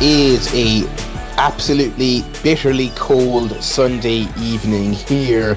[0.00, 0.86] is a
[1.38, 5.56] absolutely bitterly cold Sunday evening here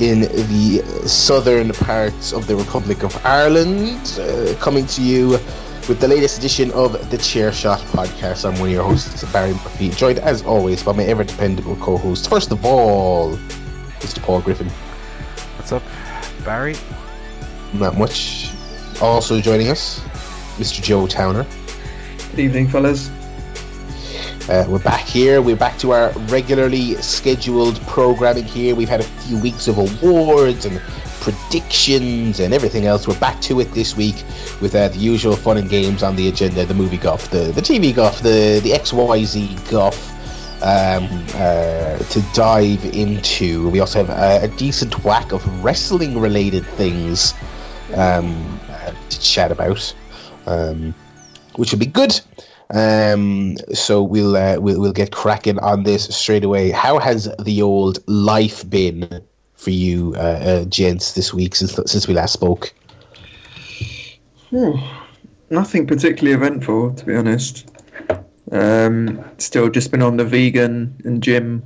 [0.00, 5.30] in the southern parts of the Republic of Ireland, uh, coming to you
[5.88, 8.46] with the latest edition of the Chair Shot podcast.
[8.46, 11.98] I'm one of your hosts, Barry Murphy, joined as always by my ever dependable co
[11.98, 12.30] host.
[12.30, 13.36] First of all,
[14.00, 14.22] Mr.
[14.22, 14.68] Paul Griffin.
[15.58, 15.82] What's up,
[16.44, 16.76] Barry?
[17.74, 18.50] Not much.
[19.02, 20.00] Also joining us,
[20.56, 20.82] Mr.
[20.82, 21.46] Joe Towner.
[22.30, 23.10] Good evening, fellas.
[24.48, 25.40] Uh, we're back here.
[25.40, 28.74] We're back to our regularly scheduled programming here.
[28.74, 30.80] We've had a few weeks of awards and
[31.20, 33.06] predictions and everything else.
[33.06, 34.16] We're back to it this week
[34.60, 37.60] with uh, the usual fun and games on the agenda: the movie guff, the the
[37.60, 40.10] TV guff, the the XYZ guff.
[40.64, 47.34] Um, uh, to dive into, we also have a, a decent whack of wrestling-related things
[47.94, 49.92] um, uh, to chat about,
[50.46, 50.94] um,
[51.56, 52.20] which will be good.
[52.72, 56.70] Um, so we'll, uh, we'll we'll get cracking on this straight away.
[56.70, 59.22] How has the old life been
[59.54, 62.72] for you, uh, uh, gents, this week since since we last spoke?
[64.50, 64.72] Hmm.
[65.50, 67.68] Nothing particularly eventful, to be honest.
[68.52, 71.62] Um, still just been on the vegan and gym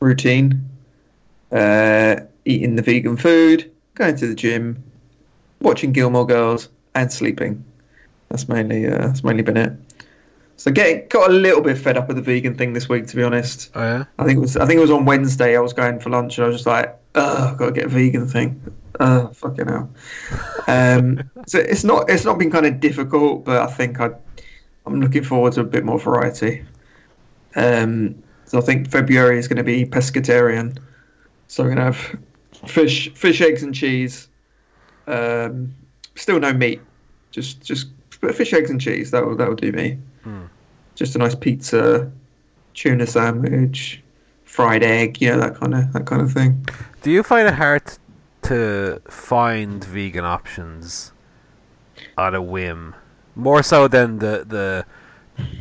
[0.00, 0.68] routine.
[1.50, 4.82] Uh, eating the vegan food, going to the gym,
[5.60, 7.64] watching Gilmore Girls, and sleeping.
[8.28, 9.72] That's mainly uh, that's mainly been it.
[10.62, 13.16] So getting got a little bit fed up with the vegan thing this week, to
[13.16, 13.72] be honest.
[13.74, 14.04] Oh yeah.
[14.20, 15.56] I think it was I think it was on Wednesday.
[15.56, 17.86] I was going for lunch and I was just like, "Ugh, I've got to get
[17.86, 18.62] a vegan thing."
[19.00, 19.90] Uh, fucking hell.
[20.68, 24.10] Um, so it's not it's not been kind of difficult, but I think I
[24.86, 26.64] I'm looking forward to a bit more variety.
[27.56, 30.78] Um, so I think February is going to be pescatarian.
[31.48, 32.18] So we're going to have
[32.70, 34.28] fish, fish, eggs, and cheese.
[35.08, 35.74] Um,
[36.14, 36.80] still no meat,
[37.32, 39.10] just just fish, eggs, and cheese.
[39.10, 39.98] That will that will do me.
[40.22, 40.42] Hmm.
[40.94, 42.10] Just a nice pizza,
[42.74, 44.02] tuna sandwich,
[44.44, 46.66] fried egg, know that kind of that kind of thing.
[47.02, 47.82] Do you find it hard
[48.42, 51.12] to find vegan options
[52.18, 52.94] on a whim,
[53.34, 54.84] more so than the the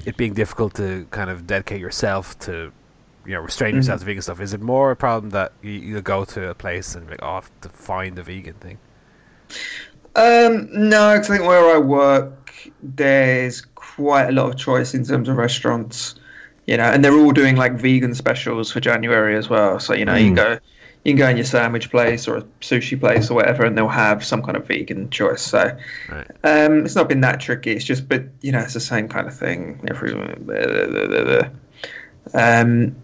[0.06, 2.72] it being difficult to kind of dedicate yourself to
[3.26, 4.42] you know restrain yourself to vegan stuff?
[4.42, 7.28] Is it more a problem that you, you go to a place and like, oh,
[7.28, 8.78] I have to find a vegan thing?
[10.16, 12.41] Um, no, I think where I work,
[12.82, 16.16] there's quite a lot of choice in terms of restaurants,
[16.66, 19.80] you know, and they're all doing like vegan specials for January as well.
[19.80, 20.36] So you know, you Mm.
[20.36, 20.60] can go,
[21.04, 23.88] you can go in your sandwich place or a sushi place or whatever, and they'll
[23.88, 25.42] have some kind of vegan choice.
[25.42, 25.76] So
[26.10, 26.28] Right.
[26.44, 27.72] um, it's not been that tricky.
[27.72, 29.80] It's just, but you know, it's the same kind of thing.
[29.88, 30.28] Every, blah,
[31.08, 31.50] blah, blah.
[32.34, 32.96] Um,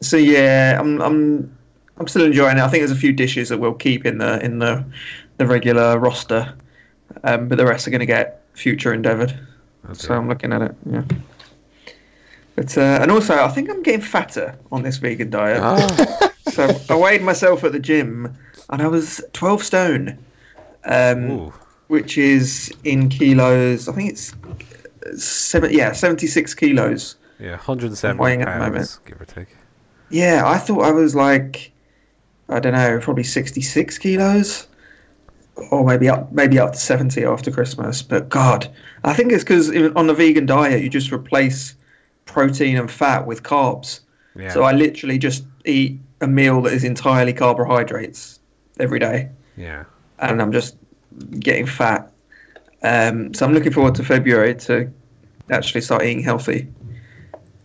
[0.00, 1.56] so yeah, I'm, I'm,
[1.98, 2.62] I'm still enjoying it.
[2.62, 4.84] I think there's a few dishes that we'll keep in the in the
[5.38, 6.54] the regular roster,
[7.24, 9.38] um, but the rest are going to get future endeavoured.
[9.94, 10.74] So I'm looking at it.
[10.90, 11.02] Yeah.
[12.54, 15.58] But uh, and also, I think I'm getting fatter on this vegan diet.
[15.62, 18.36] Oh, So I weighed myself at the gym,
[18.68, 20.18] and I was 12 stone,
[20.84, 21.50] um,
[21.88, 23.88] which is in kilos.
[23.88, 24.34] I think it's
[25.16, 25.72] seven.
[25.72, 27.16] Yeah, 76 kilos.
[27.38, 28.98] yeah, 170 weighing at the moment.
[29.06, 29.48] give or take.
[30.10, 31.72] Yeah, I thought I was like,
[32.50, 34.66] I don't know, probably 66 kilos,
[35.70, 38.02] or maybe up, maybe up to 70 after Christmas.
[38.02, 38.68] But God,
[39.04, 41.74] I think it's because on the vegan diet you just replace
[42.24, 44.00] protein and fat with carbs.
[44.36, 44.50] Yeah.
[44.50, 48.38] So I literally just eat a meal that is entirely carbohydrates
[48.80, 49.84] every day, yeah.
[50.20, 50.76] and I'm just
[51.38, 52.10] getting fat.
[52.82, 54.90] Um, so I'm looking forward to February to
[55.50, 56.68] actually start eating healthy.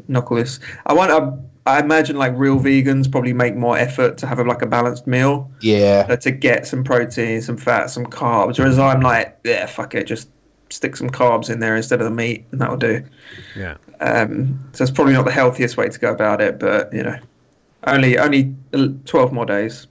[0.07, 0.59] Knuckle this.
[0.85, 1.11] I want.
[1.11, 1.31] I,
[1.67, 5.05] I imagine like real vegans probably make more effort to have a, like a balanced
[5.05, 8.57] meal Yeah, uh, to get some protein, some fat, some carbs.
[8.57, 10.29] Whereas I'm like, yeah, fuck it, just
[10.69, 13.03] stick some carbs in there instead of the meat, and that'll do.
[13.56, 13.75] Yeah.
[14.00, 17.18] Um, so it's probably not the healthiest way to go about it, but you know,
[17.86, 18.56] only only
[19.06, 19.88] twelve more days.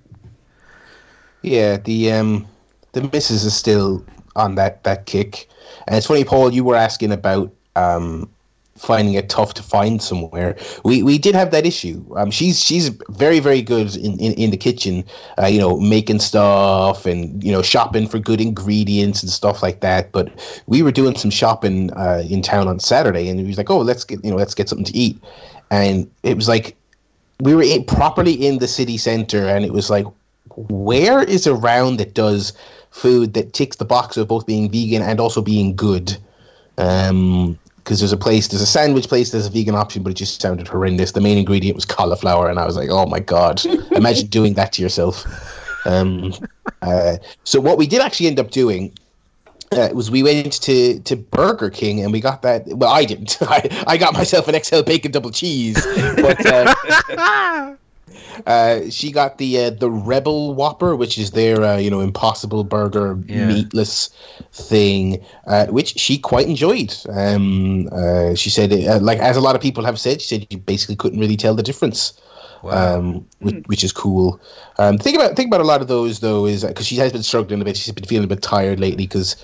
[1.43, 1.77] yeah.
[1.77, 2.47] The um,
[2.93, 4.05] the missus is still
[4.35, 5.49] on that that kick,
[5.87, 6.53] and it's funny, Paul.
[6.55, 8.31] You were asking about um
[8.77, 10.57] finding it tough to find somewhere.
[10.85, 12.05] We we did have that issue.
[12.17, 15.05] Um, she's she's very very good in, in, in the kitchen.
[15.41, 19.81] Uh, you know, making stuff and you know shopping for good ingredients and stuff like
[19.81, 20.13] that.
[20.13, 20.31] But
[20.67, 23.79] we were doing some shopping uh, in town on Saturday, and he was like, "Oh,
[23.79, 25.19] let's get you know let's get something to eat,"
[25.71, 26.77] and it was like
[27.41, 30.07] we were in, properly in the city center, and it was like,
[30.57, 32.53] where is around that does
[32.91, 36.17] food that ticks the box of both being vegan and also being good?
[36.79, 40.17] Um, because there's a place, there's a sandwich place, there's a vegan option, but it
[40.17, 41.13] just sounded horrendous.
[41.13, 44.73] The main ingredient was cauliflower, and I was like, oh my god, imagine doing that
[44.73, 45.25] to yourself.
[45.87, 46.35] Um,
[46.83, 48.93] uh, so what we did actually end up doing
[49.71, 52.67] uh, was we went to, to Burger King and we got that.
[52.67, 53.39] Well, I didn't.
[53.43, 55.77] I, I got myself an XL bacon double cheese,
[56.17, 57.77] but uh,
[58.47, 62.65] uh, she got the uh, the Rebel Whopper, which is their uh, you know Impossible
[62.65, 63.47] Burger Yeah.
[63.47, 64.11] meatless
[64.53, 66.95] thing, uh, which she quite enjoyed.
[67.09, 70.47] Um, uh, she said, uh, like as a lot of people have said, she said
[70.51, 72.13] you basically couldn't really tell the difference
[72.63, 72.99] Wow.
[72.99, 74.41] um, which, which is cool.
[74.79, 77.23] Um, think about think about a lot of those though is because she has been
[77.23, 77.77] struggling a bit.
[77.77, 79.37] She's been feeling a bit tired lately because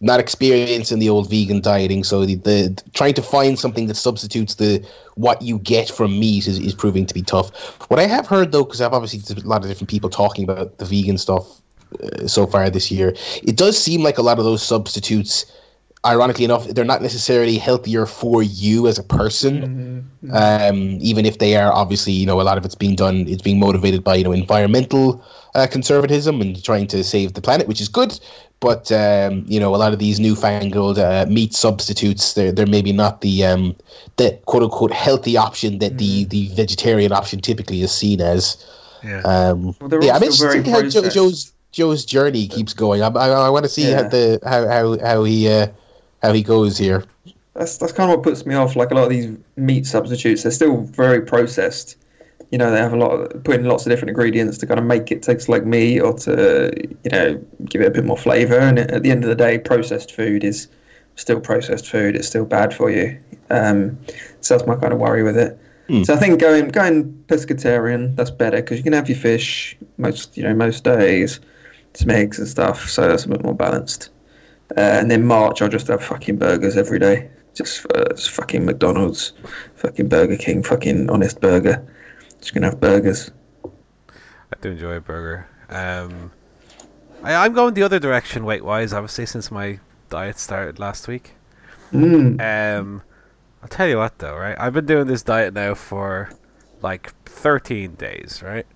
[0.00, 2.04] not experiencing the old vegan dieting.
[2.04, 6.46] So the, the trying to find something that substitutes the what you get from meat
[6.46, 7.50] is, is proving to be tough.
[7.90, 10.78] What I have heard though, because I've obviously a lot of different people talking about
[10.78, 11.60] the vegan stuff
[12.02, 15.52] uh, so far this year, it does seem like a lot of those substitutes.
[16.06, 19.98] Ironically enough, they're not necessarily healthier for you as a person
[20.32, 23.42] um, even if they are obviously, you know, a lot of it's being done, it's
[23.42, 25.24] being motivated by, you know, environmental
[25.54, 28.18] uh, conservatism and trying to save the planet, which is good.
[28.60, 32.90] But um, you know, a lot of these newfangled uh, meat substitutes, they're they're maybe
[32.90, 33.76] not the um,
[34.16, 38.56] the quote unquote healthy option that the the vegetarian option typically is seen as.
[39.04, 39.20] yeah.
[39.20, 41.08] Um, Well, yeah, I'm also interested very to see how Joe.
[41.08, 43.00] Joe's Joe's journey keeps going.
[43.00, 45.68] I, I, I want to see how the how how how he uh,
[46.22, 47.04] how he goes here.
[47.54, 48.76] That's that's kind of what puts me off.
[48.76, 51.96] Like a lot of these meat substitutes, they're still very processed.
[52.50, 54.80] You know, they have a lot of put in lots of different ingredients to kind
[54.80, 56.70] of make it taste like meat or to
[57.04, 58.58] you know give it a bit more flavor.
[58.58, 60.68] And at the end of the day, processed food is
[61.16, 62.16] still processed food.
[62.16, 63.18] It's still bad for you.
[63.50, 63.98] Um,
[64.40, 65.58] so that's my kind of worry with it.
[65.88, 66.04] Hmm.
[66.04, 70.36] So I think going going pescatarian that's better because you can have your fish most
[70.36, 71.40] you know most days,
[71.94, 72.88] some eggs and stuff.
[72.88, 74.10] So that's a bit more balanced.
[74.76, 77.30] Uh, and then March, I'll just have fucking burgers every day.
[77.54, 79.32] Just, uh, just fucking McDonald's,
[79.76, 81.84] fucking Burger King, fucking Honest Burger.
[82.38, 83.30] Just gonna have burgers.
[83.64, 85.48] I do enjoy a burger.
[85.68, 86.30] Um,
[87.22, 91.34] I, I'm going the other direction weight wise, obviously, since my diet started last week.
[91.92, 92.40] Mm.
[92.40, 93.02] Um,
[93.62, 94.56] I'll tell you what, though, right?
[94.58, 96.30] I've been doing this diet now for
[96.80, 98.66] like 13 days, right?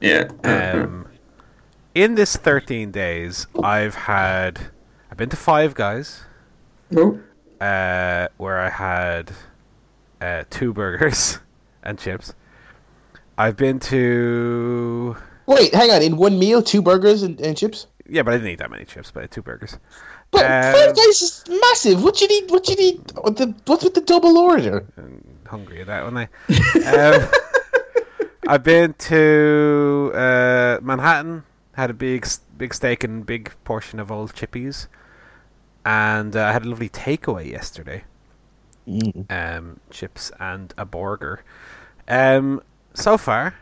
[0.00, 0.28] Yeah.
[0.44, 1.08] Um,
[1.94, 4.70] in this 13 days, I've had.
[5.18, 6.22] I've been to Five Guys,
[6.96, 7.18] oh,
[7.60, 9.32] uh, where I had
[10.20, 11.40] uh, two burgers
[11.82, 12.34] and chips.
[13.36, 15.16] I've been to.
[15.46, 16.02] Wait, hang on.
[16.02, 17.88] In one meal, two burgers and, and chips.
[18.08, 19.76] Yeah, but I didn't eat that many chips, but I had two burgers.
[20.30, 22.00] But Um, Five Guys is massive.
[22.04, 22.48] What you need?
[22.52, 23.04] What you need?
[23.08, 24.86] The what's with the double order?
[24.96, 26.16] I'm hungry at that one.
[26.16, 26.28] I.
[26.86, 27.28] Um,
[28.46, 31.42] I've been to uh, Manhattan.
[31.72, 32.24] Had a big,
[32.56, 34.86] big steak and big portion of old chippies,
[35.88, 38.04] and uh, I had a lovely takeaway yesterday.
[38.86, 39.24] Mm.
[39.30, 41.42] Um, chips and a burger.
[42.06, 42.62] Um,
[42.92, 43.54] so far,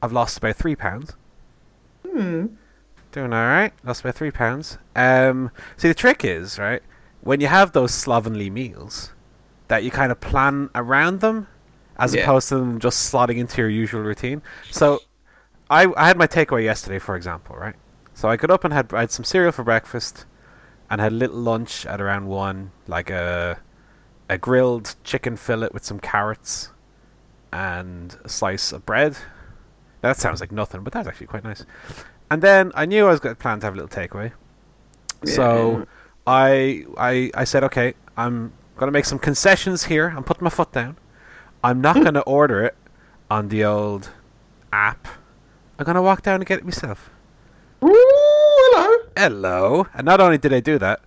[0.00, 1.14] I've lost about three pounds.
[2.08, 2.46] hmm.
[3.10, 3.72] Doing all right.
[3.82, 4.78] Lost about three pounds.
[4.94, 6.82] Um, see, the trick is right
[7.22, 9.12] when you have those slovenly meals,
[9.68, 11.48] that you kind of plan around them,
[11.98, 12.22] as Yeah.
[12.22, 14.42] opposed to them just slotting into your usual routine.
[14.70, 15.00] So,
[15.68, 17.74] I I had my takeaway yesterday, for example, right?
[18.14, 20.26] So I got up and had I had some cereal for breakfast,
[20.90, 23.58] and had a little lunch at around one, like a
[24.28, 26.70] a grilled chicken fillet with some carrots,
[27.52, 29.16] and a slice of bread.
[30.00, 31.64] That sounds like nothing, but that's actually quite nice.
[32.30, 34.32] And then I knew I was going to plan to have a little takeaway.
[35.24, 35.86] So
[36.26, 40.12] I, I I said, okay, I'm going to make some concessions here.
[40.16, 40.96] I'm putting my foot down.
[41.64, 42.76] I'm not going to order it
[43.30, 44.10] on the old
[44.72, 45.08] app.
[45.78, 47.10] I'm going to walk down and get it myself.
[49.16, 49.86] Hello.
[49.94, 51.00] And not only did I do that,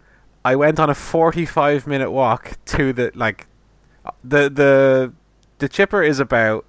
[0.44, 3.48] I went on a 45 minute walk to the like
[4.06, 5.14] uh, the the
[5.60, 6.66] the chipper is about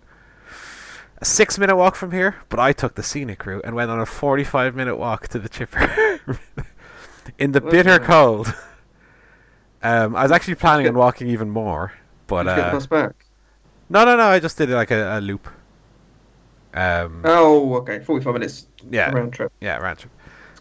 [1.18, 4.00] a 6 minute walk from here, but I took the scenic route and went on
[4.00, 6.20] a 45 minute walk to the chipper
[7.38, 8.04] in the bitter Okay.
[8.04, 8.54] cold.
[9.82, 11.92] Um, I was actually planning on walking even more,
[12.26, 13.26] but uh, back.
[13.88, 14.24] no, no, no.
[14.24, 15.48] I just did it like a, a loop.
[16.74, 18.00] Um, Oh, okay.
[18.00, 19.52] Forty-five minutes yeah, round trip.
[19.60, 20.12] yeah, round trip.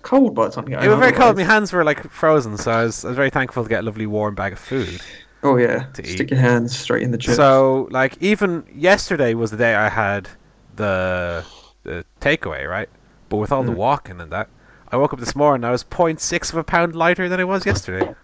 [0.09, 1.37] It's cold by the time you get It was very cold.
[1.37, 3.85] My hands were like frozen, so I was, I was very thankful to get a
[3.85, 5.01] lovely warm bag of food.
[5.43, 5.83] Oh yeah.
[5.93, 6.31] to Stick eat.
[6.31, 7.35] your hands straight in the chips.
[7.37, 10.27] So, like, even yesterday was the day I had
[10.75, 11.45] the
[11.83, 12.89] the takeaway, right?
[13.29, 13.75] But with all the Mm.
[13.75, 14.49] walking and that,
[14.91, 15.63] I woke up this morning.
[15.63, 18.15] I was 0.6 of a pound lighter than I was yesterday.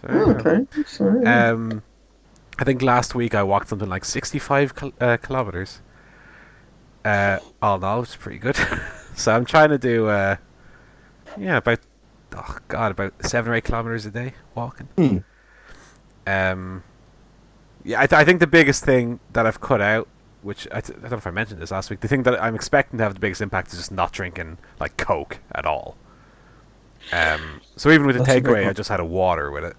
[0.00, 0.66] So, Oh, okay.
[0.86, 1.26] Sorry.
[1.26, 1.82] Um,
[2.58, 5.80] I think last week I walked something like 65 kil- uh, kilometers.
[7.04, 8.56] Uh, all in all, is pretty good.
[9.16, 10.36] so I'm trying to do, uh,
[11.38, 11.80] yeah, about
[12.36, 14.88] oh god, about seven or eight kilometers a day walking.
[14.96, 15.18] Hmm.
[16.26, 16.82] Um,
[17.84, 20.06] yeah, I, th- I think the biggest thing that I've cut out,
[20.42, 22.40] which I, th- I don't know if I mentioned this last week, the thing that
[22.42, 25.96] I'm expecting to have the biggest impact is just not drinking like Coke at all.
[27.12, 29.76] Um, so even with the takeaway, I just had a water with it.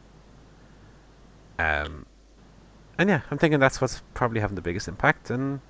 [1.60, 2.06] Um,
[2.98, 5.30] and yeah, I'm thinking that's what's probably having the biggest impact.
[5.30, 5.62] And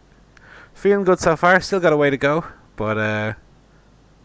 [0.73, 1.59] feeling good so far.
[1.61, 2.45] Still got a way to go,
[2.75, 3.33] but uh,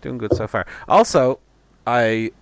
[0.00, 0.66] doing good so far.
[0.88, 1.40] Also,
[1.86, 2.32] I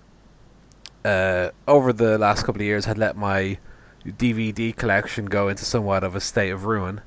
[1.04, 3.58] uh, over the last couple of years had let my
[4.06, 7.00] DVD collection go into somewhat of a state of ruin.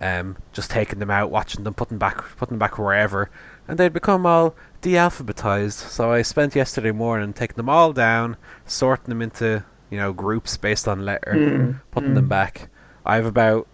[0.00, 3.30] Um, just taking them out, watching them, putting back, putting them back wherever,
[3.66, 5.88] and they'd become all de-alphabetized.
[5.88, 8.36] So I spent yesterday morning taking them all down,
[8.66, 12.68] sorting them into you know groups based on letter, Mm, putting them back.
[13.06, 13.66] I have about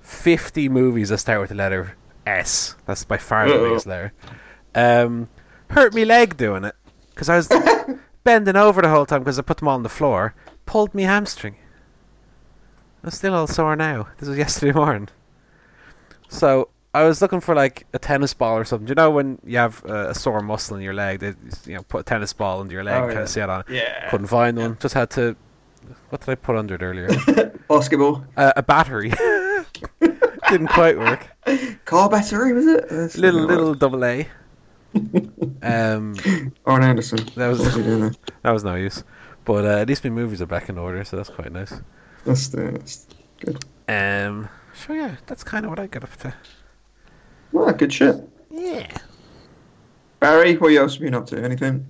[0.00, 2.74] fifty movies that start with the letter S.
[2.84, 4.12] That's by far the biggest letter.
[4.74, 5.28] Um,
[5.70, 6.74] hurt me leg doing it
[7.14, 7.48] because I was
[8.24, 10.34] bending over the whole time because I put them all on the floor.
[10.66, 11.56] Pulled me hamstring.
[13.04, 14.08] I'm still all sore now.
[14.18, 15.08] This was yesterday morning.
[16.28, 18.86] So I was looking for like a tennis ball or something.
[18.86, 21.20] Do you know when you have uh, a sore muscle in your leg?
[21.20, 21.34] They
[21.66, 23.22] you know put a tennis ball under your leg, Oh, kind yeah.
[23.22, 23.60] of sit on.
[23.60, 23.66] it.
[23.70, 24.10] Yeah.
[24.10, 24.76] Couldn't find one.
[24.80, 25.36] Just had to.
[26.10, 27.08] What did I put under it earlier?
[27.68, 28.24] Basketball.
[28.36, 29.12] uh, a battery.
[30.48, 31.26] Didn't quite work.
[31.86, 32.88] Car battery, was it?
[32.88, 34.28] That's Little not little double A.
[35.62, 36.50] Um, right.
[36.66, 37.18] Arn Anderson.
[37.36, 39.04] that was What's he doing that was no use.
[39.44, 41.72] But uh, at least my movies are back in order, so that's quite nice.
[42.24, 43.06] That's, the, that's
[43.40, 43.64] good.
[43.88, 46.34] Um, so yeah, that's kind of what I got up to.
[47.52, 48.16] Well, good shit.
[48.50, 48.86] Yeah.
[50.20, 51.42] Barry, what else have you been up to?
[51.42, 51.84] Anything?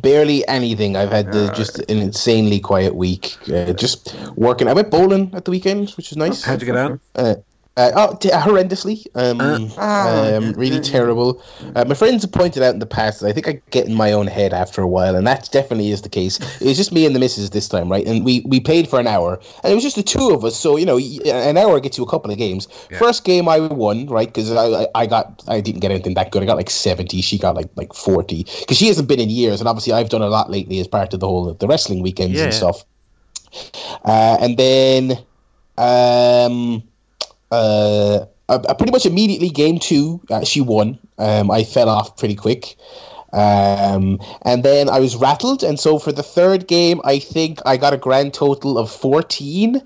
[0.00, 0.96] Barely anything.
[0.96, 3.36] I've had the, Uh, just an insanely quiet week.
[3.52, 4.68] Uh, just working.
[4.68, 6.44] I went bowling at the weekend, which was nice.
[6.44, 7.00] How'd you get on?
[7.14, 7.34] Uh,
[7.78, 9.06] uh, oh, t- horrendously.
[9.14, 9.58] Um, Uh.
[9.78, 10.82] Ah, um, yeah, really yeah.
[10.82, 11.40] terrible.
[11.76, 13.94] Uh, my friends have pointed out in the past that I think I get in
[13.94, 16.38] my own head after a while, and that definitely is the case.
[16.60, 18.04] It's just me and the missus this time, right?
[18.06, 20.56] And we, we paid for an hour, and it was just the two of us.
[20.58, 22.66] So you know, y- an hour gets you a couple of games.
[22.90, 22.98] Yeah.
[22.98, 24.28] First game I won, right?
[24.28, 26.42] Because I, I I got I didn't get anything that good.
[26.42, 27.22] I got like seventy.
[27.22, 28.44] She got like like forty.
[28.60, 31.14] Because she hasn't been in years, and obviously I've done a lot lately as part
[31.14, 32.44] of the whole the wrestling weekends Yeah.
[32.44, 32.84] and stuff.
[34.04, 35.12] Uh, and then
[35.78, 36.82] um,
[37.50, 40.98] uh, I, pretty much immediately game two, uh, she won.
[41.18, 42.76] Um, I fell off pretty quick.
[43.32, 47.76] Um, and then I was rattled, and so for the third game, I think I
[47.76, 49.82] got a grand total of fourteen.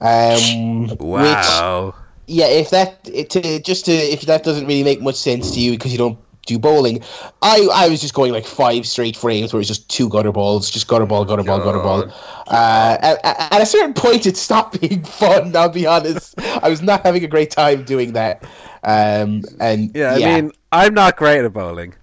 [0.00, 1.94] Um, Which, Wow.
[2.26, 5.60] yeah, if that it, to, just to if that doesn't really make much sense to
[5.60, 7.02] you because you don't do bowling,
[7.42, 10.70] I I was just going like five straight frames where it's just two gutter balls,
[10.70, 12.04] just gutter ball, gutter ball, gutter ball.
[12.46, 15.54] Uh, at, at at a certain point, it stopped being fun.
[15.56, 18.44] I'll be honest, I was not having a great time doing that.
[18.82, 21.94] Um, and Yeah, I mean, I'm not great at bowling.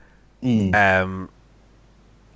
[0.44, 0.74] Mm.
[0.74, 1.30] Um,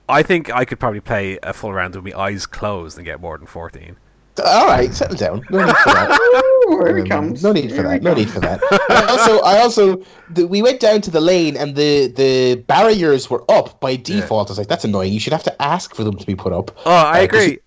[0.08, 3.20] I think I could probably play a full round with my eyes closed and get
[3.20, 3.98] more than 14.
[4.44, 5.42] All right, settle down.
[5.50, 6.42] No need for that.
[6.70, 7.44] Ooh, here he Um, comes.
[7.44, 8.04] No need for Here that.
[8.04, 8.60] No need for that.
[8.90, 10.02] I also, I also,
[10.32, 14.50] the, we went down to the lane and the the barriers were up by default.
[14.50, 15.14] I was like, that's annoying.
[15.14, 16.72] You should have to ask for them to be put up.
[16.86, 17.60] Oh, I Uh, 'cause agree.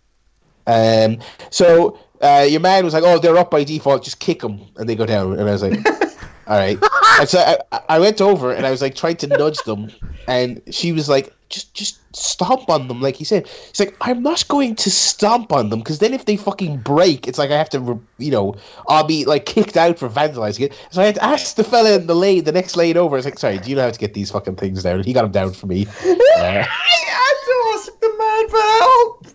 [0.67, 1.19] Um,
[1.51, 4.05] so uh, your man was like, "Oh, they're up by default.
[4.05, 5.79] Just kick them, and they go down." And I was like,
[6.49, 6.79] "All right."
[7.27, 7.41] So
[7.73, 9.91] I, I went over and I was like trying to nudge them,
[10.29, 13.49] and she was like, "Just, just stomp on them," like he said.
[13.49, 17.27] He's like, "I'm not going to stomp on them because then if they fucking break,
[17.27, 18.55] it's like I have to, you know,
[18.89, 21.97] I'll be like kicked out for vandalizing it." So I had to ask the fella
[21.97, 23.17] in the lane, the next lane over.
[23.17, 25.13] I was like, "Sorry, do you know how to get these fucking things down?" He
[25.13, 25.87] got them down for me.
[25.87, 25.91] Uh,
[26.39, 26.69] I
[27.09, 29.27] had to ask the man for help.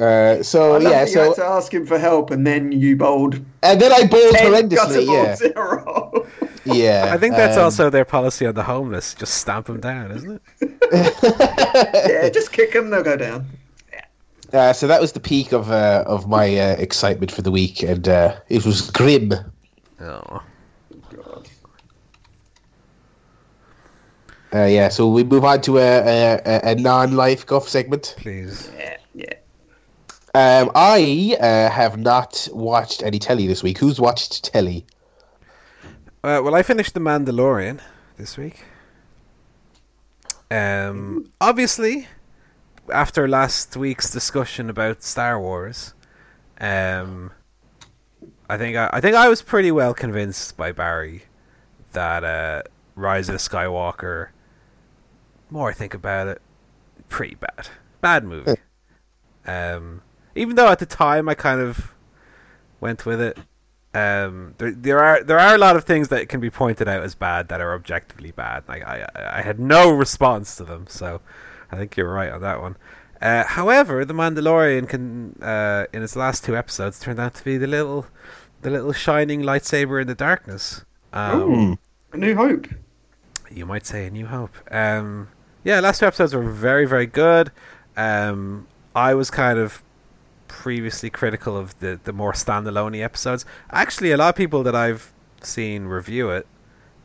[0.00, 2.46] uh, so I love yeah, that you so had to ask him for help, and
[2.46, 4.74] then you bowled and then I bowled 10 horrendously.
[4.76, 6.26] gutter Yeah, zero.
[6.64, 7.10] yeah.
[7.12, 9.14] I think that's um, also their policy on the homeless.
[9.14, 10.72] Just stamp them down, isn't it?
[12.10, 13.46] yeah, just kick them, they'll go down.
[14.52, 17.82] Uh, so that was the peak of uh, of my uh, excitement for the week,
[17.84, 19.32] and uh, it was grim.
[20.00, 20.42] Oh.
[21.14, 21.48] God.
[24.52, 28.14] Uh, yeah, so we move on to a, a, a- a non-life guff segment.
[28.18, 28.68] Please.
[28.76, 29.34] Yeah, yeah.
[30.32, 33.78] Um, I uh, have not watched any telly this week.
[33.78, 34.86] Who's watched telly?
[36.22, 37.80] Uh, well, I finished The Mandalorian
[38.16, 38.64] this week.
[40.50, 42.06] Um, obviously,
[42.92, 45.94] after last week's discussion about Star Wars,
[46.60, 47.32] um,
[48.48, 51.22] I think I, I think I was pretty well convinced by Barry
[51.92, 52.62] that uh,
[52.94, 54.28] Rise of the Skywalker.
[55.50, 56.42] More I think about it,
[57.08, 57.68] pretty bad,
[58.00, 58.56] bad movie.
[59.46, 60.02] Um,
[60.34, 61.94] even though at the time I kind of
[62.80, 63.38] went with it,
[63.92, 67.02] um, there, there are there are a lot of things that can be pointed out
[67.02, 68.64] as bad that are objectively bad.
[68.68, 71.20] Like I, I, I had no response to them, so
[71.72, 72.76] I think you're right on that one.
[73.20, 77.58] Uh, however, the Mandalorian can, uh, in its last two episodes, turned out to be
[77.58, 78.06] the little,
[78.62, 80.84] the little shining lightsaber in the darkness.
[81.12, 81.78] Um, Ooh,
[82.12, 82.66] A New Hope.
[83.50, 84.56] You might say a New Hope.
[84.70, 85.28] Um,
[85.64, 87.52] yeah, last two episodes were very, very good.
[87.94, 89.82] Um, I was kind of
[90.50, 93.44] previously critical of the the more standalone episodes.
[93.70, 96.46] Actually, a lot of people that I've seen review it,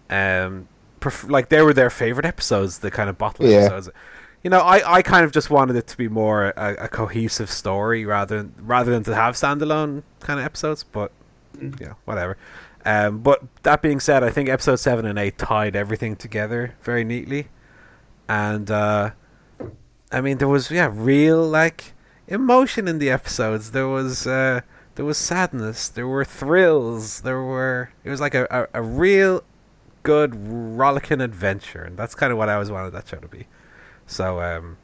[0.09, 0.67] um,
[0.99, 3.57] pref- like they were their favorite episodes, the kind of bottle Yeah.
[3.59, 3.89] episodes.
[4.43, 7.49] You know, I, I kind of just wanted it to be more a, a cohesive
[7.49, 10.83] story rather than rather than to have standalone kind of episodes.
[10.83, 11.11] But
[11.79, 12.37] yeah, whatever.
[12.85, 17.03] Um, but that being said, I think episode seven and eight tied everything together very
[17.03, 17.47] neatly,
[18.29, 19.11] and uh,
[20.11, 21.93] I mean there was yeah real like
[22.27, 23.71] emotion in the episodes.
[23.71, 24.61] There was uh,
[24.95, 25.89] there was sadness.
[25.89, 27.21] There were thrills.
[27.21, 29.43] There were it was like a, a, a real
[30.03, 33.47] good rollicking adventure, and that's kind of what I always wanted that show to be.
[34.05, 34.77] So um,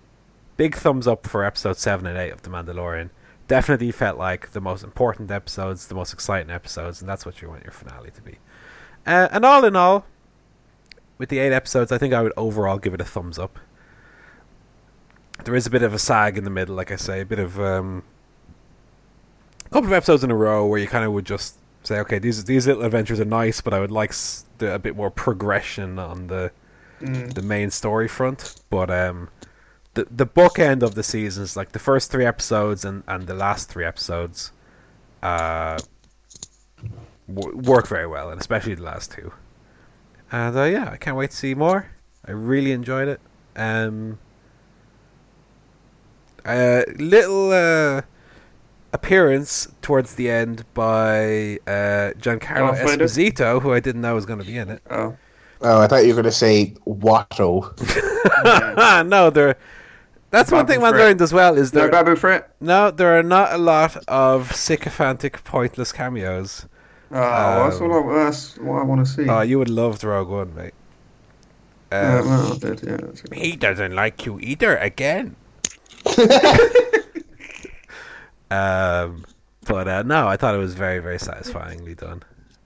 [0.57, 3.12] big thumbs up for episode seven and eight of The Mandalorian.
[3.48, 7.50] Definitely felt like the most important episodes, the most exciting episodes, and that's what you
[7.50, 8.38] want your finale to be.
[9.05, 10.05] Uh, and all in all,
[11.17, 13.60] with the eight episodes, I think I would overall give it a thumbs up.
[15.43, 17.39] There is a bit of a sag in the middle, like I say, a bit
[17.39, 18.03] of um,
[19.65, 22.19] a couple of episodes in a row where you kind of would just say, okay,
[22.19, 24.13] these these little adventures are nice, but I would like
[24.60, 26.51] the, a bit more progression on the
[27.01, 27.33] Mm.
[27.33, 28.62] the main story front.
[28.69, 29.29] But um,
[29.95, 33.69] the the bookend of the seasons, like the first three episodes and, and the last
[33.69, 34.51] three episodes,
[35.24, 35.79] uh,
[37.33, 39.33] w- work very well, and especially the last two.
[40.31, 41.89] And uh, yeah, I can't wait to see more.
[42.24, 43.19] I really enjoyed it.
[43.55, 44.19] Um,
[46.45, 48.01] a little uh,
[48.93, 53.05] appearance towards the end by uh, Giancarlo Darth Vader?
[53.05, 54.81] Esposito, who I didn't know was going to be in it.
[54.89, 55.15] Oh.
[55.63, 57.71] Oh, I thought you were going to say Watto.
[59.07, 59.55] no, there.
[60.31, 61.86] That's one thing Babu Mandalorian does well is there.
[61.88, 62.03] No there.
[62.03, 62.45] Babu Frik?
[62.60, 66.65] No, there are not a lot of sycophantic, pointless cameos.
[67.12, 69.27] Oh, that's, Um, what I, that's what I want to see.
[69.30, 70.73] Oh, you would love Rogue One, mate.
[71.91, 73.38] yeah, Um, well, I did, yeah.
[73.38, 74.77] he doesn't like you either.
[74.77, 75.36] Again.
[78.50, 79.24] Um,
[79.66, 82.24] but uh, no, I thought it was very, very satisfyingly done.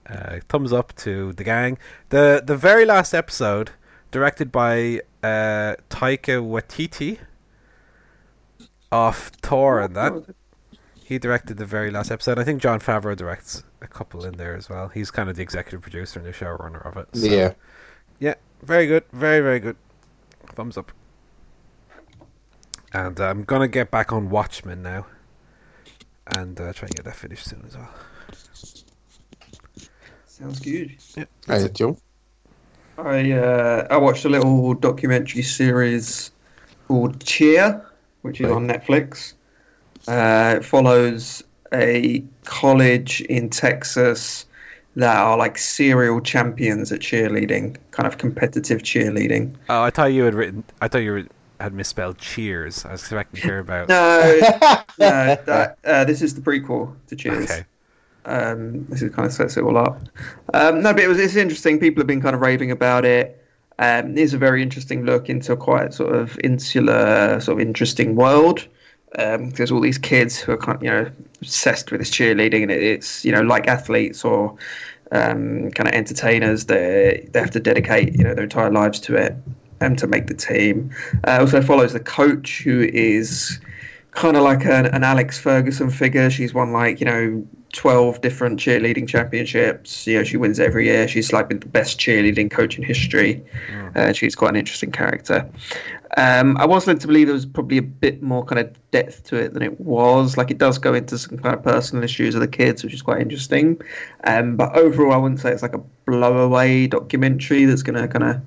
[0.08, 1.78] Uh, thumbs up to the gang.
[2.08, 3.70] the The very last episode,
[4.10, 7.18] directed by uh, Taika Waititi,
[8.90, 10.12] of Thor, and that
[11.04, 12.38] he directed the very last episode.
[12.38, 14.88] I think Jon Favreau directs a couple in there as well.
[14.88, 17.08] He's kind of the executive producer and the showrunner of it.
[17.12, 17.52] so- Yeah.
[18.18, 19.76] yeah, very good, very very good.
[20.54, 20.90] Thumbs up.
[22.96, 25.04] And uh, I'm gonna get back on Watchmen now,
[26.34, 27.90] and uh, try and get that finished soon as well.
[30.24, 30.96] Sounds good.
[31.14, 31.98] Yeah, Right, Joe.
[32.96, 36.30] I uh, I watched a little documentary series
[36.88, 37.84] called Cheer,
[38.22, 39.34] which is on Netflix.
[40.08, 41.42] Uh, it follows
[41.74, 44.46] a college in Texas
[44.94, 49.54] that are like serial champions at cheerleading, kind of competitive cheerleading.
[49.68, 50.64] Oh, I thought you had written.
[50.80, 51.26] I thought you were,
[51.60, 52.84] had misspelled Cheers.
[52.84, 53.88] I was expecting to hear about.
[53.96, 54.38] No,
[54.98, 57.44] no, that, uh, this is the prequel to Cheers.
[57.44, 57.64] Okay.
[58.24, 60.00] Um, this is kind of sets it all up.
[60.52, 61.78] Um, no, but it was it's interesting.
[61.78, 63.42] People have been kind of raving about it.
[63.78, 68.16] Um, it's a very interesting look into a quite sort of insular, sort of interesting
[68.16, 68.66] world.
[69.18, 72.62] Um, there's all these kids who are kind of, you know obsessed with this cheerleading,
[72.62, 74.56] and it, it's you know like athletes or
[75.12, 76.66] um, kind of entertainers.
[76.66, 79.36] They they have to dedicate you know their entire lives to it
[79.80, 80.90] and to make the team.
[81.26, 83.60] Uh, also follows the coach who is
[84.12, 86.30] kind of like an, an Alex Ferguson figure.
[86.30, 90.06] She's won like you know twelve different cheerleading championships.
[90.06, 91.06] You know she wins every year.
[91.06, 93.44] She's like the best cheerleading coach in history.
[93.94, 95.48] Uh, she's quite an interesting character.
[96.16, 99.24] Um, I was led to believe there was probably a bit more kind of depth
[99.24, 100.36] to it than it was.
[100.36, 103.02] Like it does go into some kind of personal issues of the kids, which is
[103.02, 103.80] quite interesting.
[104.24, 108.24] Um, but overall, I wouldn't say it's like a blowaway documentary that's going to kind
[108.24, 108.40] of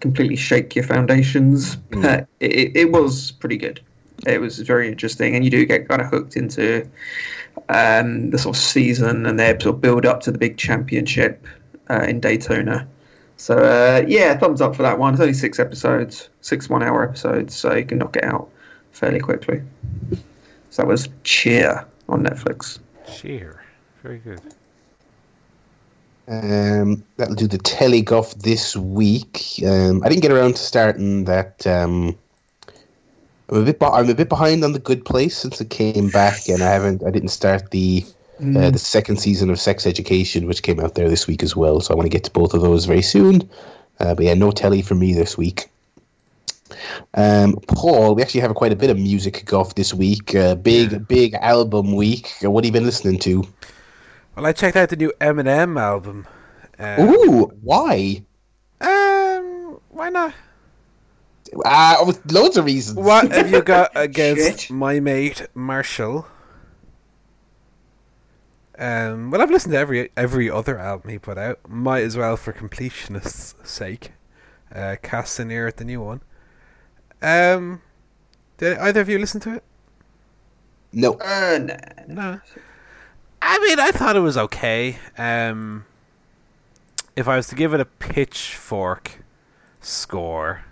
[0.00, 1.76] completely shake your foundations.
[1.76, 3.80] But it, it, it was pretty good.
[4.26, 6.86] It was very interesting, and you do get kind of hooked into
[7.68, 11.46] um, the sort of season and their sort of build up to the big championship
[11.88, 12.86] uh, in Daytona.
[13.36, 15.14] So uh, yeah, thumbs up for that one.
[15.14, 18.50] It's only six episodes, six one-hour episodes, so you can knock it out
[18.92, 19.62] fairly quickly.
[20.68, 22.78] So that was Cheer on Netflix.
[23.10, 23.62] Cheer.
[24.02, 24.40] Very good.
[26.28, 29.60] Um, that'll do the teleguff this week.
[29.66, 31.66] Um, I didn't get around to starting that.
[31.66, 32.16] Um,
[33.48, 33.80] I'm a bit.
[33.80, 36.70] Be- I'm a bit behind on the Good Place since it came back, and I
[36.70, 37.02] haven't.
[37.04, 38.04] I didn't start the
[38.56, 41.80] uh, the second season of Sex Education, which came out there this week as well.
[41.80, 43.48] So I want to get to both of those very soon.
[43.98, 45.68] Uh, but yeah, no telly for me this week.
[47.14, 50.34] Um, Paul, we actually have quite a bit of music guff this week.
[50.34, 52.32] Uh, big, big album week.
[52.40, 53.44] What have you been listening to?
[54.36, 56.26] Well, I checked out the new Eminem album.
[56.78, 58.24] Uh, Ooh, why?
[58.80, 60.32] Um, Why not?
[61.64, 62.96] Uh, with loads of reasons.
[62.96, 64.70] What have you got against Shit.
[64.70, 66.26] my mate Marshall?
[68.78, 71.58] Um, well, I've listened to every every other album he put out.
[71.68, 74.12] Might as well, for completionist's sake,
[74.74, 76.22] uh, cast an ear at the new one.
[77.20, 77.82] Um,
[78.56, 79.64] did either of you listen to it?
[80.92, 81.14] No.
[81.14, 81.76] Uh, nah.
[82.06, 82.40] No.
[83.42, 84.98] I mean, I thought it was okay.
[85.16, 85.86] Um,
[87.16, 89.22] if I was to give it a pitchfork
[89.80, 90.64] score,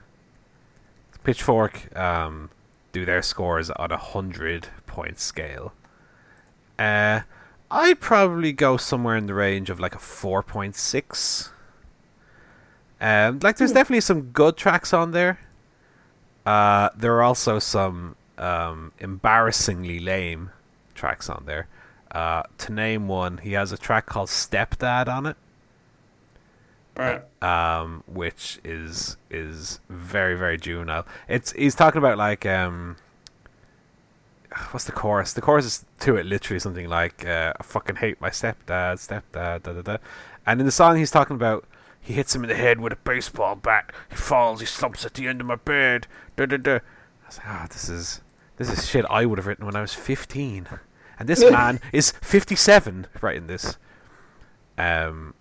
[1.25, 2.51] pitchfork um,
[2.93, 5.73] do their scores on a hundred point scale.
[6.79, 7.21] Uh,
[7.71, 11.51] I'd probably go somewhere in the range of like a four point six.
[13.01, 15.41] Um, like there's definitely some good tracks on there.
[16.45, 20.51] Uh, there are also some um, embarrassingly lame
[20.95, 21.69] tracks on there.
[22.11, 25.37] Uh, to name one, he has a track called "Stepdad" on it,
[26.97, 27.23] Right.
[27.43, 31.07] um, which is is very very juvenile.
[31.29, 32.97] It's he's talking about like um,
[34.71, 35.33] what's the chorus?
[35.33, 39.63] The chorus is to it literally something like uh, "I fucking hate my stepdad, stepdad."
[39.63, 39.97] Da, da, da.
[40.47, 41.67] And in the song, he's talking about
[42.01, 43.93] he hits him in the head with a baseball bat.
[44.09, 44.61] He falls.
[44.61, 46.07] He slumps at the end of my bed.
[46.37, 46.75] Da, da, da.
[46.77, 46.81] I
[47.27, 48.23] was like, ah, this is
[48.57, 50.67] this is shit I would have written when I was fifteen,
[51.19, 53.77] and this man is fifty-seven writing this.
[54.77, 55.35] Um.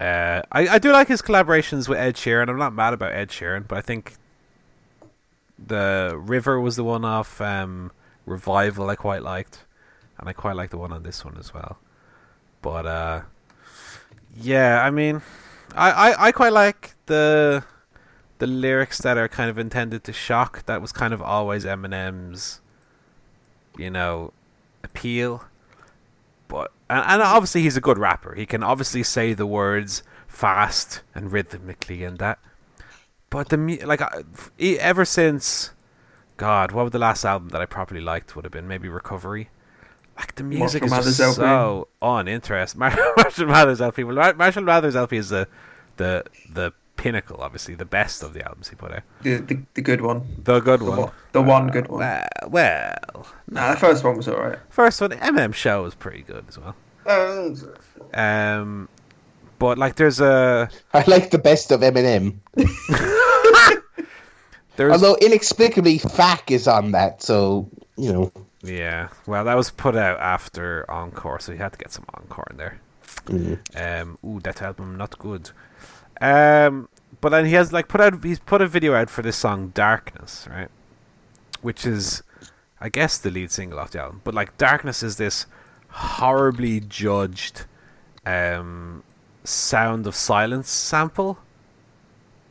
[0.00, 2.48] Uh, I, I do like his collaborations with Ed Sheeran.
[2.48, 4.14] I'm not mad about Ed Sheeran, but I think
[5.58, 7.92] the River was the one off um,
[8.24, 9.66] Revival I quite liked,
[10.16, 11.76] and I quite like the one on this one as well.
[12.62, 13.20] But uh,
[14.34, 15.20] yeah, I mean,
[15.76, 17.62] I, I, I quite like the
[18.38, 20.64] the lyrics that are kind of intended to shock.
[20.64, 22.62] That was kind of always Eminem's,
[23.80, 24.32] you know,
[24.84, 25.44] appeal.
[26.48, 28.34] But and, and obviously he's a good rapper.
[28.34, 32.38] He can obviously say the words fast and rhythmically and that.
[33.30, 34.02] But the like
[34.58, 35.70] ever since,
[36.36, 38.66] God, what would the last album that I properly liked would have been?
[38.66, 39.50] Maybe Recovery.
[40.16, 42.78] Like the music Marshall is just so uninteresting.
[42.80, 44.04] Mar- Marshall Mathers LP.
[44.04, 45.48] Well, Marshall Mathers LP is the
[45.96, 49.02] the the pinnacle, obviously, the best of the albums he put out.
[49.22, 50.20] The, the the good one.
[50.44, 50.98] The good The one.
[51.00, 52.00] one- the one good one.
[52.00, 54.58] Well, well, Nah, the first one was alright.
[54.68, 56.74] first one, Eminem Show was pretty good as well.
[57.06, 57.56] Um,
[58.14, 58.88] Um,
[59.58, 62.36] but like, there's a I like the best of Eminem.
[64.76, 68.32] there's Although inexplicably Fack is on that, so you know.
[68.62, 69.08] yeah.
[69.26, 72.56] Well, that was put out after Encore, so you had to get some Encore in
[72.56, 72.80] there.
[73.26, 73.58] mm.
[74.02, 75.50] Um, ooh, that album not good.
[76.20, 76.88] Um,
[77.20, 79.72] but then he has like put out he's put a video out for this song
[79.74, 80.68] Darkness, right?
[81.62, 82.22] Which is,
[82.80, 84.20] I guess, the lead single off the album.
[84.24, 85.46] But like Darkness is this
[85.88, 87.64] horribly judged,
[88.24, 89.02] um,
[89.44, 91.38] sound of silence sample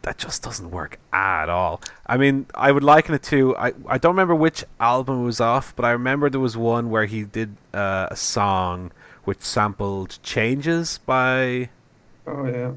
[0.01, 1.82] that just doesn't work at all.
[2.05, 5.41] I mean, I would liken it to I I don't remember which album it was
[5.41, 8.91] off, but I remember there was one where he did uh, a song
[9.23, 11.69] which sampled "Changes" by
[12.25, 12.71] oh yeah.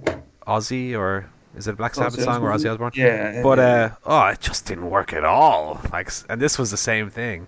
[0.47, 2.51] Ozzy or is it a Black Sabbath Ozzy song or.
[2.51, 2.93] Ozzy Osbourne?
[2.95, 3.43] Yeah.
[3.43, 5.81] But uh, oh, it just didn't work at all.
[5.93, 7.47] Like, and this was the same thing.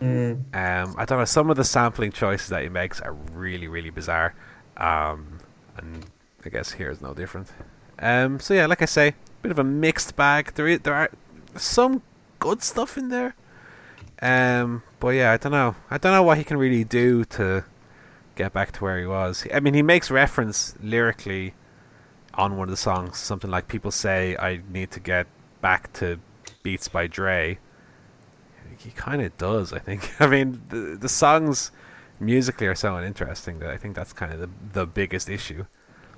[0.00, 0.54] Mm.
[0.54, 1.24] Um, I don't know.
[1.24, 4.34] Some of the sampling choices that he makes are really, really bizarre.
[4.76, 5.38] Um,
[5.76, 6.06] and
[6.44, 7.48] I guess here is no different.
[7.98, 10.52] Um, so yeah, like I say, a bit of a mixed bag.
[10.54, 11.10] There, is, there are
[11.56, 12.02] some
[12.38, 13.34] good stuff in there.
[14.20, 15.76] Um, but yeah, I don't know.
[15.90, 17.64] I don't know what he can really do to
[18.34, 19.46] get back to where he was.
[19.52, 21.54] I mean, he makes reference lyrically
[22.38, 25.26] on one of the songs, something like "People say I need to get
[25.60, 26.18] back to
[26.62, 27.58] Beats by Dre."
[28.78, 30.12] He kind of does, I think.
[30.20, 31.72] I mean, the the songs
[32.20, 35.66] musically are so uninteresting that I think that's kind of the the biggest issue.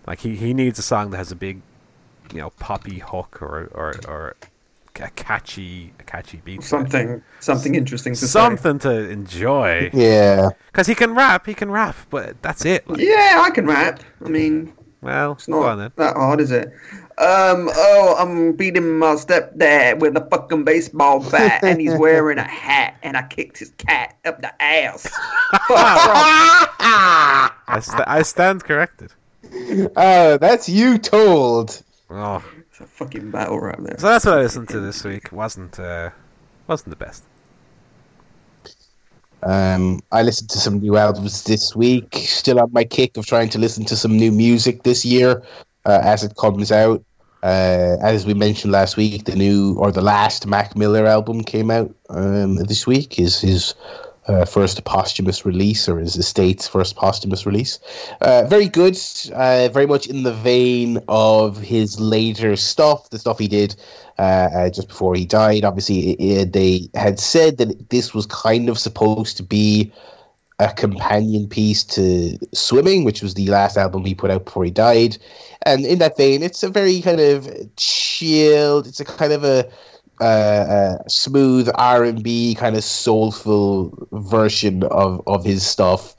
[0.07, 1.63] Like he, he needs a song that has a big,
[2.33, 4.37] you know, poppy hook or or, or
[5.01, 6.61] a catchy a catchy beat.
[6.61, 6.69] to it.
[6.69, 8.27] Something something interesting to say.
[8.27, 9.91] something to enjoy.
[9.93, 10.51] Yeah.
[10.67, 12.89] Because he can rap, he can rap, but that's it.
[12.89, 14.01] Like, Yeah, I can rap.
[14.25, 15.93] I mean, well, it's go not on then.
[15.97, 16.69] that hard, is it?
[17.19, 22.43] Um, oh, I'm beating my stepdad with a fucking baseball bat, and he's wearing a
[22.49, 25.07] hat, and I kicked his cat up the ass.
[26.23, 29.13] I, st- I stand corrected.
[29.97, 31.83] Oh, that's you told.
[32.09, 33.99] Oh, It's a fucking battle rap there.
[33.99, 35.31] so that's what I listened to this week.
[35.33, 36.11] wasn't uh,
[36.67, 37.25] wasn't the best.
[39.43, 42.15] Um, I listened to some new albums this week.
[42.15, 45.43] Still on my kick of trying to listen to some new music this year
[45.87, 47.03] uh, as it comes out.
[47.43, 51.71] Uh, as we mentioned last week, the new or the last Mac Miller album came
[51.71, 53.15] out um, this week.
[53.15, 53.75] His his
[54.31, 57.79] uh, first posthumous release, or his estate's first posthumous release.
[58.21, 58.97] Uh, very good,
[59.35, 63.75] uh, very much in the vein of his later stuff, the stuff he did
[64.19, 65.65] uh, uh, just before he died.
[65.65, 69.93] Obviously, it, it, they had said that this was kind of supposed to be
[70.61, 74.71] a companion piece to Swimming, which was the last album he put out before he
[74.71, 75.17] died.
[75.63, 79.69] And in that vein, it's a very kind of chilled, it's a kind of a
[80.21, 86.15] uh, uh, smooth R and B kind of soulful version of of his stuff.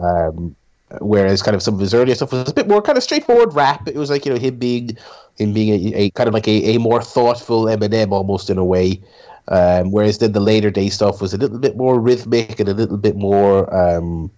[0.00, 0.54] Um,
[1.00, 3.54] whereas kind of some of his earlier stuff was a bit more kind of straightforward
[3.54, 3.88] rap.
[3.88, 4.96] It was like you know him being
[5.38, 8.64] him being a, a kind of like a, a more thoughtful Eminem almost in a
[8.64, 9.00] way.
[9.48, 12.74] Um, whereas then the later day stuff was a little bit more rhythmic and a
[12.74, 14.28] little bit more um,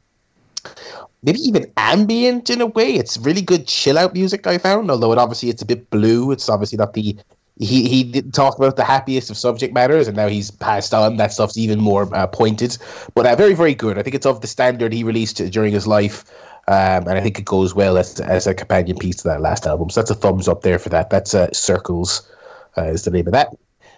[1.22, 2.94] maybe even ambient in a way.
[2.94, 6.30] It's really good chill out music I found, although it obviously it's a bit blue.
[6.30, 7.16] It's obviously not the
[7.58, 11.16] he he didn't talk about the happiest of subject matters, and now he's passed on.
[11.16, 12.78] That stuff's even more uh, pointed,
[13.14, 13.98] but uh, very very good.
[13.98, 16.24] I think it's of the standard he released during his life,
[16.68, 19.66] um, and I think it goes well as as a companion piece to that last
[19.66, 19.90] album.
[19.90, 21.10] So that's a thumbs up there for that.
[21.10, 22.30] That's uh, Circles
[22.76, 23.54] uh, is the name of that,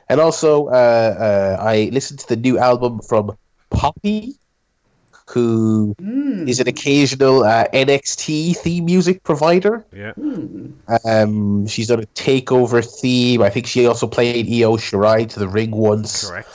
[0.08, 3.36] and also uh, uh, I listened to the new album from
[3.70, 4.39] Poppy
[5.30, 6.48] who mm.
[6.48, 9.84] is an occasional uh, NXT theme music provider.
[9.94, 10.12] Yeah.
[11.04, 13.42] Um, she's done a takeover theme.
[13.42, 16.28] I think she also played Io Shirai to the ring once.
[16.28, 16.48] Correct.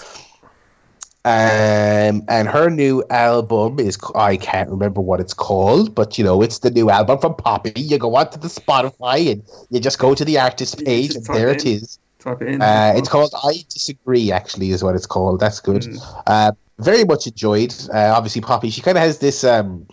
[1.26, 6.44] Um, and her new album is I can't remember what it's called, but you know
[6.44, 7.74] it's the new album from Poppy.
[7.76, 11.50] You go onto the Spotify and you just go to the artist page, and there
[11.50, 11.56] in.
[11.56, 11.98] it is.
[12.20, 12.62] Type it in.
[12.62, 14.32] Uh, it's called I Disagree.
[14.32, 15.40] Actually, is what it's called.
[15.40, 15.82] That's good.
[15.82, 16.24] Mm.
[16.28, 17.74] Uh, very much enjoyed.
[17.94, 18.70] Uh, obviously, Poppy.
[18.70, 19.88] She kind of has this um,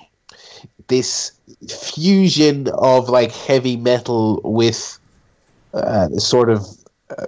[0.88, 1.33] this
[1.68, 4.99] fusion of like heavy metal with
[5.75, 6.66] uh, sort of
[7.11, 7.27] uh,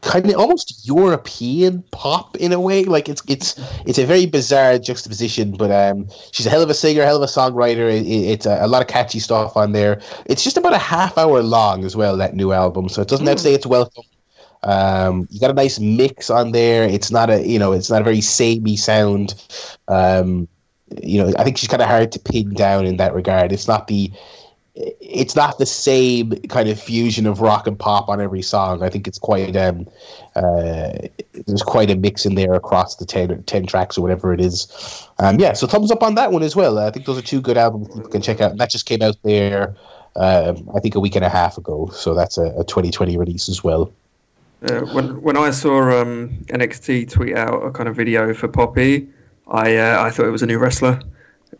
[0.00, 2.84] kind of almost European pop in a way.
[2.84, 3.54] Like it's it's
[3.86, 5.56] it's a very bizarre juxtaposition.
[5.56, 7.90] But um, she's a hell of a singer, hell of a songwriter.
[7.90, 10.00] It, it, it's a, a, lot of catchy stuff on there.
[10.26, 12.16] It's just about a half hour long as well.
[12.16, 13.28] That new album, so it doesn't mm.
[13.28, 14.04] have to say it's welcome
[14.62, 16.84] um, you got a nice mix on there.
[16.84, 19.34] It's not a you know it's not a very samey sound.
[19.88, 20.48] Um,
[21.02, 23.52] you know I think she's kind of hard to pin down in that regard.
[23.52, 24.10] It's not the
[25.00, 28.82] it's not the same kind of fusion of rock and pop on every song.
[28.82, 29.88] I think it's quite um,
[30.36, 30.92] uh,
[31.46, 35.08] there's quite a mix in there across the 10, 10 tracks or whatever it is.
[35.18, 36.78] Um, yeah, so thumbs up on that one as well.
[36.78, 38.56] I think those are two good albums people can check out.
[38.56, 39.74] That just came out there,
[40.14, 41.90] uh, I think a week and a half ago.
[41.92, 43.92] So that's a, a 2020 release as well.
[44.62, 49.08] Uh, when when I saw um, NXT tweet out a kind of video for Poppy,
[49.46, 51.00] I uh, I thought it was a new wrestler.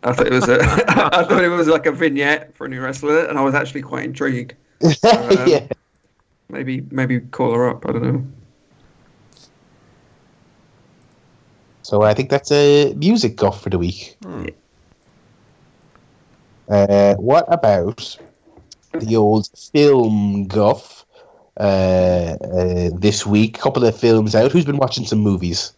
[0.03, 0.59] I thought it was a
[1.15, 3.81] I thought it was like a vignette for a new wrestler, and I was actually
[3.81, 4.55] quite intrigued.
[5.03, 5.67] Um, yeah.
[6.49, 7.85] Maybe maybe call her up.
[7.87, 8.27] I don't know.
[11.83, 14.17] So I think that's a music guff for the week.
[14.23, 14.47] Hmm.
[16.67, 18.17] Uh, what about
[18.93, 20.98] the old film guff?
[21.59, 23.57] Uh, uh, this week.
[23.57, 24.51] A couple of films out.
[24.51, 25.73] Who's been watching some movies?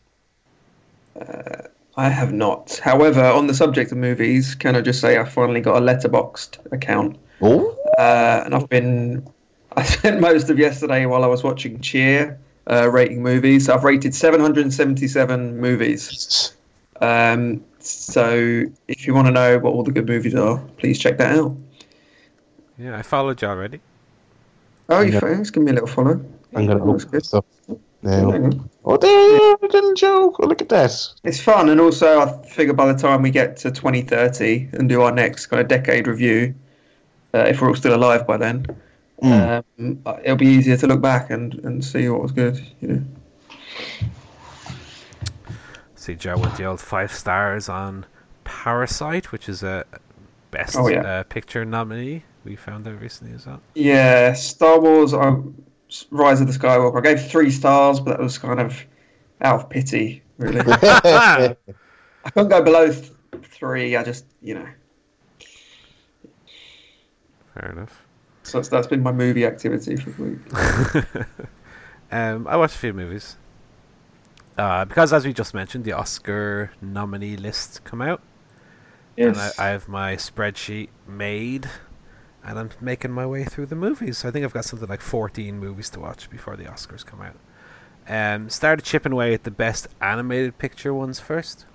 [1.19, 1.63] Uh,
[1.97, 2.79] I have not.
[2.83, 6.71] However, on the subject of movies, can I just say I finally got a Letterboxd
[6.71, 7.17] account.
[7.41, 7.75] Oh.
[7.97, 9.27] Uh, and I've been.
[9.77, 12.37] I spent most of yesterday while I was watching Cheer,
[12.69, 13.67] uh, rating movies.
[13.67, 16.53] I've rated 777 movies.
[16.99, 21.17] Um, so if you want to know what all the good movies are, please check
[21.17, 21.55] that out.
[22.77, 23.79] Yeah, I followed you already.
[24.89, 25.49] Oh, you thanks.
[25.49, 26.23] Give me a little follow.
[26.53, 27.45] I'm gonna open stuff
[28.01, 28.49] now.
[28.83, 30.37] Oh, there, little joke.
[30.39, 30.91] Oh, look at that.
[31.23, 35.01] It's fun, and also I figure by the time we get to 2030 and do
[35.01, 36.55] our next kind of decade review,
[37.33, 38.65] uh, if we're all still alive by then,
[39.21, 39.63] mm.
[39.77, 42.59] um, it'll be easier to look back and, and see what was good.
[42.81, 43.03] You know.
[45.95, 48.07] See Joe with the old five stars on
[48.43, 49.85] Parasite, which is a
[50.49, 51.01] best oh, yeah.
[51.01, 53.61] uh, picture nominee we found out recently as well.
[53.75, 55.55] Yeah, Star Wars um,
[56.09, 56.97] Rise of the Skywalker.
[56.97, 58.85] I gave three stars, but that was kind of
[59.41, 60.61] out of pity, really.
[60.65, 61.55] I
[62.25, 63.11] couldn't go below th-
[63.43, 63.95] three.
[63.95, 64.67] I just, you know.
[67.53, 68.03] Fair enough.
[68.43, 71.25] So that's, that's been my movie activity for the week.
[72.11, 73.37] um, I watched a few movies.
[74.57, 78.21] Uh, because, as we just mentioned, the Oscar nominee list come out.
[79.17, 79.27] Yes.
[79.27, 81.69] And I, I have my spreadsheet made
[82.43, 84.25] and I'm making my way through the movies.
[84.25, 87.35] I think I've got something like 14 movies to watch before the Oscars come out.
[88.07, 91.65] Um, started chipping away at the best animated picture ones first.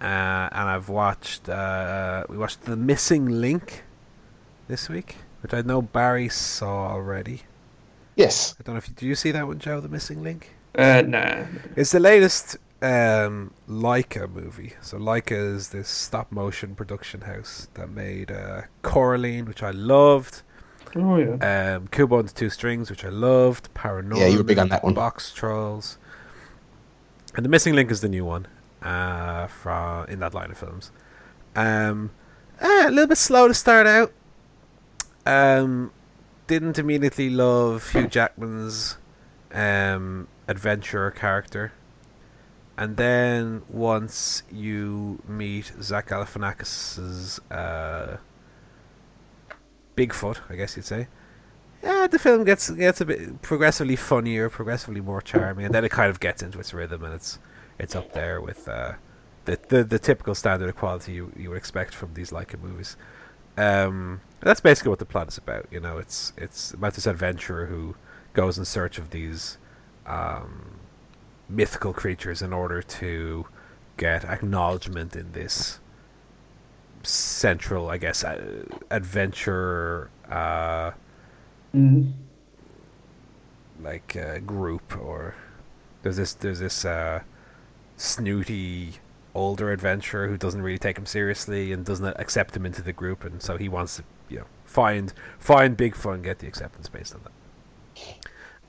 [0.00, 3.84] Uh, and I've watched, uh, we watched The Missing Link
[4.68, 7.42] this week, which I know Barry saw already.
[8.16, 8.54] Yes.
[8.58, 10.50] I don't know if you, do you see that one, Joe, The Missing Link?
[10.76, 11.46] Uh, no.
[11.76, 14.74] It's the latest um, Laika movie.
[14.80, 20.42] So Laika is this stop motion production house that made uh, Coraline, which I loved.
[20.96, 21.76] Oh yeah.
[21.76, 23.72] Um, Kubo and the Two Strings, which I loved.
[23.72, 24.18] ParaNorman.
[24.18, 24.94] Yeah, you were big on that one.
[24.94, 25.96] Boxtrolls.
[27.34, 28.46] And the Missing Link is the new one
[28.82, 30.90] uh, from in that line of films.
[31.54, 32.10] Um,
[32.60, 34.12] eh, a little bit slow to start out.
[35.24, 35.92] Um,
[36.46, 38.98] didn't immediately love Hugh Jackman's
[39.52, 41.72] um, adventurer character.
[42.82, 48.16] And then once you meet Zach Galifianakis's uh,
[49.96, 51.06] Bigfoot, I guess you'd say,
[51.80, 55.92] yeah, the film gets gets a bit progressively funnier, progressively more charming, and then it
[55.92, 57.38] kind of gets into its rhythm, and it's
[57.78, 58.94] it's up there with uh,
[59.44, 62.96] the, the the typical standard of quality you you would expect from these Laika movies.
[63.56, 65.66] Um, that's basically what the plot is about.
[65.70, 67.94] You know, it's it's about this adventurer who
[68.32, 69.56] goes in search of these
[70.04, 70.80] um,
[71.52, 73.46] mythical creatures in order to
[73.96, 75.78] get acknowledgement in this
[77.02, 80.92] central, I guess, uh, adventure uh,
[81.74, 82.12] Mm.
[83.82, 85.34] like uh, group or
[86.02, 87.22] there's this there's this uh,
[87.96, 88.94] snooty
[89.34, 93.24] older adventurer who doesn't really take him seriously and doesn't accept him into the group
[93.24, 97.14] and so he wants to you know find find Bigfoot and get the acceptance based
[97.14, 97.22] on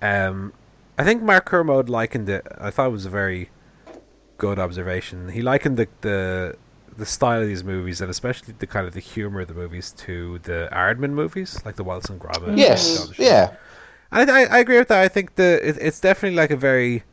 [0.01, 0.29] that.
[0.29, 0.53] Um,
[0.97, 2.45] I think Mark Kermode likened it.
[2.57, 3.49] I thought it was a very
[4.37, 5.29] good observation.
[5.29, 6.57] He likened the the
[6.95, 9.91] the style of these movies and especially the kind of the humor of the movies
[9.91, 12.57] to the Aardman movies, like the Wallace and Gromit.
[12.57, 13.55] Yes, and yeah.
[14.11, 15.01] I, I I agree with that.
[15.01, 17.03] I think the it, it's definitely like a very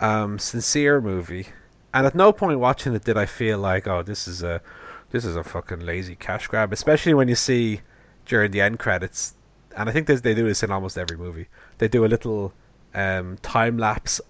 [0.00, 1.48] um, sincere movie,
[1.92, 4.62] and at no point watching it did I feel like, oh, this is a
[5.10, 6.72] this is a fucking lazy cash grab.
[6.72, 7.82] Especially when you see
[8.24, 9.34] during the end credits,
[9.76, 11.48] and I think this, they do this in almost every movie.
[11.78, 12.54] They do a little
[12.96, 14.20] um, time lapse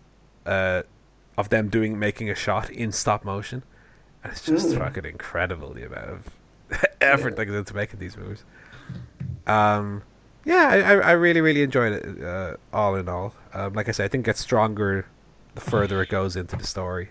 [0.44, 0.83] uh,
[1.38, 3.62] of them doing making a shot in stop motion,
[4.22, 4.79] and it's just Mm.
[4.79, 6.31] fucking incredible the amount of
[7.00, 8.44] effort that goes into making these movies.
[9.46, 10.02] Um,
[10.44, 12.22] yeah, I, I I really really enjoyed it.
[12.24, 15.07] Uh, all in all, um, like I said, I think it gets stronger
[15.55, 17.11] the further it goes into the story.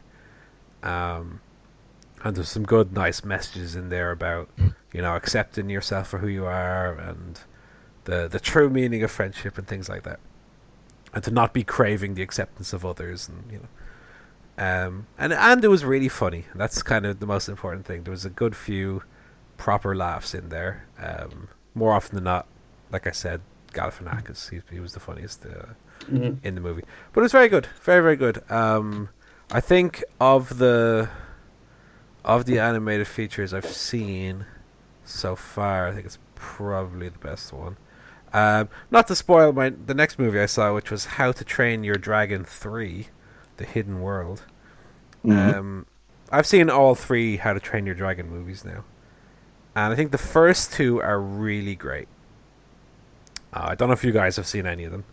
[0.84, 1.42] Um,
[2.24, 4.50] and there's some good, nice messages in there about
[4.94, 7.40] you know accepting yourself for who you are and
[8.06, 10.20] the the true meaning of friendship and things like that,
[11.16, 13.68] and to not be craving the acceptance of others and you know.
[14.58, 16.46] Um, and and it was really funny.
[16.54, 18.04] That's kind of the most important thing.
[18.04, 19.02] There was a good few
[19.58, 20.86] proper laughs in there.
[21.02, 22.46] Um, more often than not,
[22.92, 23.42] like I said,
[23.74, 24.50] Galifianakis.
[24.52, 25.74] He, he was the funniest uh,
[26.12, 26.38] Mm.
[26.44, 28.44] in the movie, but it was very good, very very good.
[28.52, 29.10] Um,
[29.52, 31.10] I think of the
[32.24, 34.46] of the animated features I've seen
[35.06, 37.78] so far, I think it's probably the best one.
[38.36, 41.84] Um, not to spoil my the next movie I saw, which was How to Train
[41.86, 43.08] Your Dragon Three,
[43.58, 44.44] The Hidden World.
[45.24, 45.54] Mhm.
[45.56, 45.86] Um,
[46.32, 48.84] I've seen all three How to Train Your Dragon movies now,
[49.76, 52.10] and I think the first two are really great.
[53.54, 55.06] Uh, I don't know if you guys have seen any of them,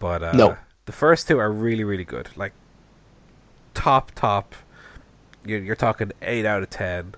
[0.00, 0.56] but uh, No.
[0.86, 2.28] the first two are really really good.
[2.36, 2.52] Like
[3.72, 4.56] top top,
[5.44, 7.14] you're you're talking eight out of ten,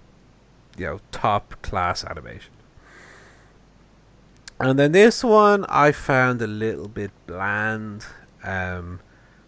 [0.77, 2.52] you know, top class animation.
[4.63, 8.07] And then this one I found a little bit bland.
[8.43, 9.01] Um,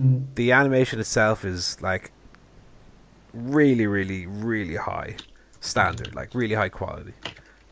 [0.03, 0.35] Mm.
[0.35, 2.11] the animation itself is like
[3.33, 5.15] really, really, really high
[5.61, 7.13] standard, like really high quality.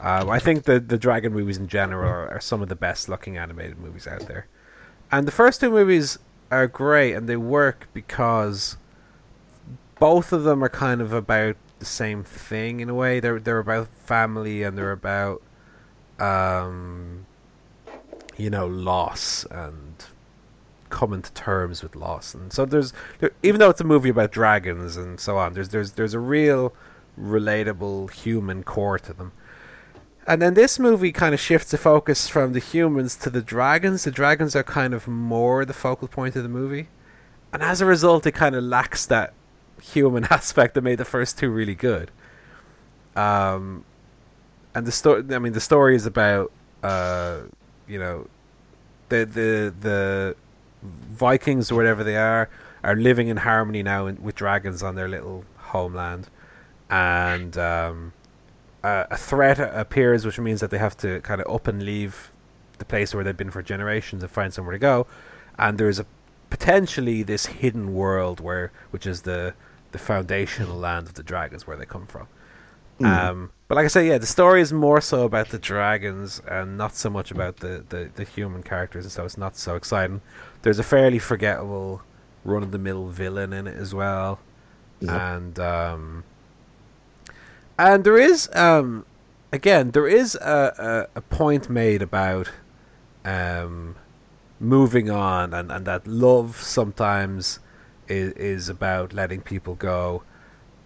[0.01, 3.09] Um, I think the the Dragon movies in general are, are some of the best
[3.09, 4.47] looking animated movies out there.
[5.11, 6.19] And the first two movies
[6.53, 8.77] are great, and they work because
[9.99, 13.19] both of them are kind of about the same thing in a way.
[13.19, 15.43] They're they're about family and they're about
[16.21, 17.27] um,
[18.37, 20.05] you know loss and
[20.91, 22.35] coming to terms with loss.
[22.35, 25.71] And so there's there, even though it's a movie about dragons and so on, there's
[25.71, 26.73] there's there's a real
[27.19, 29.33] relatable human core to them.
[30.27, 34.05] And then this movie kind of shifts the focus from the humans to the dragons.
[34.05, 36.89] The dragons are kind of more the focal point of the movie.
[37.53, 39.35] And as a result, it kind of lacks that
[39.81, 42.13] human aspect that made the first two really good.
[43.17, 43.85] Um,
[44.75, 46.53] and the story, I mean, the story is about,
[46.85, 47.41] uh,
[47.93, 48.27] you know,
[49.11, 50.37] the the the
[50.83, 52.49] Vikings or whatever they are
[52.83, 56.29] are living in harmony now with dragons on their little homeland,
[56.91, 58.13] and um,
[58.83, 62.33] a, a threat appears, which means that they have to kind of up and leave
[62.79, 65.07] the place where they've been for generations and find somewhere to go.
[65.59, 66.07] And there's a
[66.51, 69.55] potentially this hidden world where, which is the
[69.93, 72.27] the foundational land of the dragons where they come from.
[73.05, 76.77] Um, but like I say, yeah, the story is more so about the dragons and
[76.77, 80.21] not so much about the, the, the human characters, and so it's not so exciting.
[80.63, 82.03] There's a fairly forgettable
[82.45, 84.39] run of the mill villain in it as well,
[85.01, 85.35] Yeah.
[85.37, 86.25] and um,
[87.79, 89.05] and there is um,
[89.53, 92.51] again there is a, a, a point made about
[93.25, 93.97] um,
[94.61, 97.59] moving on and, and that love sometimes
[98.09, 100.23] is is about letting people go,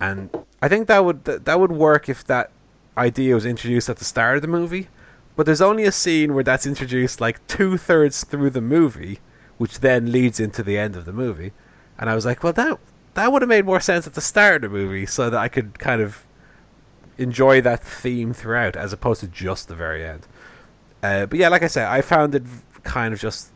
[0.01, 0.30] and
[0.62, 2.51] I think that would that, would work if that
[2.97, 4.88] idea was introduced at the start of the movie.
[5.36, 9.20] But there's only a scene where that's introduced like two thirds through the movie,
[9.59, 11.53] which then leads into the end of the movie.
[11.99, 12.78] And I was like, well, that
[13.14, 15.49] that would have made more sense at the start of the movie, so that I
[15.49, 16.24] could kind of
[17.18, 20.26] enjoy that theme throughout, as opposed to just the very end.
[21.03, 22.44] Uh, but yeah, like I said, I found it
[22.82, 23.51] kind of just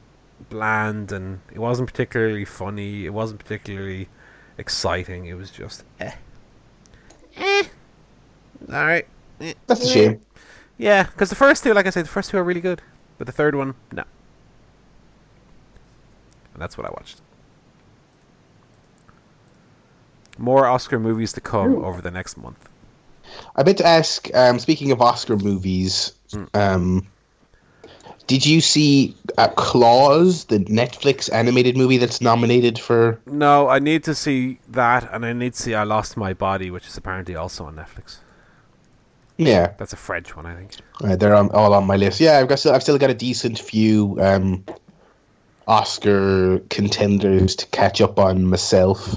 [0.49, 3.07] bland, and it wasn't particularly funny.
[3.07, 4.09] It wasn't particularly
[4.57, 5.26] exciting.
[5.26, 6.12] It was just eh,
[7.41, 7.62] eh.
[8.72, 9.07] All right.
[9.41, 9.55] Eh.
[9.66, 10.20] That's a shame.
[10.78, 12.80] Yeah, because the first two, like I said, the first two are really good,
[13.18, 14.05] but the third one, no.
[16.55, 17.20] And that's what I watched.
[20.38, 21.84] More Oscar movies to come Ooh.
[21.84, 22.68] over the next month.
[23.57, 24.28] I meant to ask.
[24.34, 26.12] Um, speaking of Oscar movies,
[26.55, 27.07] um,
[28.31, 33.18] did you see uh, Claws, the Netflix animated movie that's nominated for?
[33.26, 36.70] No, I need to see that, and I need to see I Lost My Body,
[36.70, 38.18] which is apparently also on Netflix.
[39.37, 40.76] Yeah, That's a French one, I think.
[41.03, 42.20] uh, they're on, all on my list.
[42.20, 42.61] Yeah, I've got.
[42.61, 44.64] Still, I've still got a decent few um,
[45.66, 49.16] Oscar contenders to catch up on myself.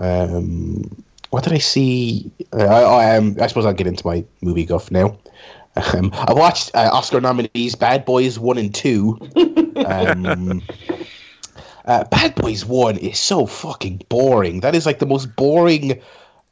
[0.00, 2.30] Um, what did I see?
[2.52, 5.18] Uh, I, I, um, I suppose I'll get into my movie guff now.
[5.76, 9.18] Um, I watched uh, Oscar nominees Bad Boys 1 and 2.
[9.86, 10.62] Um,
[11.86, 14.60] uh, Bad Boys 1 is so fucking boring.
[14.60, 16.00] That is like the most boring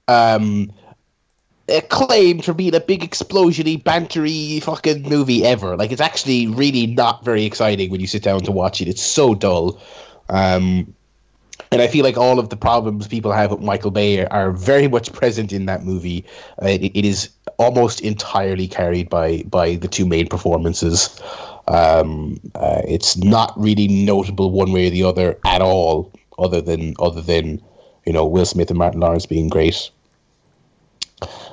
[0.09, 0.73] um,
[1.69, 5.77] acclaimed for being a big explosiony, bantery fucking movie ever.
[5.77, 8.89] Like it's actually really not very exciting when you sit down to watch it.
[8.89, 9.81] It's so dull.
[10.29, 10.95] Um,
[11.73, 14.53] and I feel like all of the problems people have with Michael Bay are, are
[14.53, 16.25] very much present in that movie.
[16.63, 21.21] Uh, it, it is almost entirely carried by by the two main performances.
[21.69, 26.95] Um, uh, it's not really notable one way or the other at all, other than
[26.99, 27.63] other than
[28.05, 29.91] you know Will Smith and Martin Lawrence being great.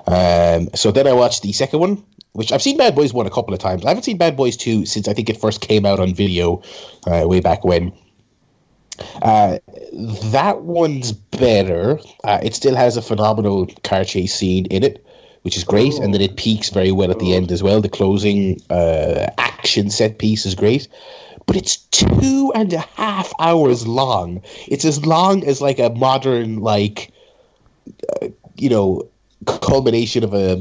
[0.07, 3.29] Um, so then I watched the second one, which I've seen Bad Boys 1 a
[3.29, 3.83] couple of times.
[3.83, 6.61] I haven't seen Bad Boys 2 since I think it first came out on video
[7.05, 7.91] uh, way back when.
[9.21, 9.59] Uh,
[10.31, 11.99] that one's better.
[12.23, 15.05] Uh, it still has a phenomenal car chase scene in it,
[15.41, 17.81] which is great, and then it peaks very well at the end as well.
[17.81, 20.87] The closing uh, action set piece is great,
[21.45, 24.41] but it's two and a half hours long.
[24.67, 27.11] It's as long as like a modern like
[28.21, 28.27] uh,
[28.57, 29.09] you know
[29.45, 30.57] culmination of a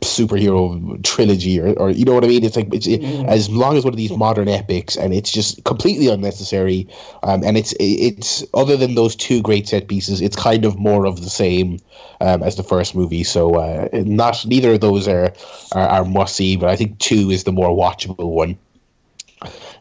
[0.00, 2.44] superhero trilogy or, or you know what I mean?
[2.44, 5.64] It's like it's it, as long as one of these modern epics and it's just
[5.64, 6.86] completely unnecessary
[7.24, 11.04] um, and it's it's other than those two great set pieces it's kind of more
[11.04, 11.78] of the same
[12.20, 15.32] um, as the first movie so uh, not neither of those are
[15.72, 18.56] are, are must see but I think two is the more watchable one.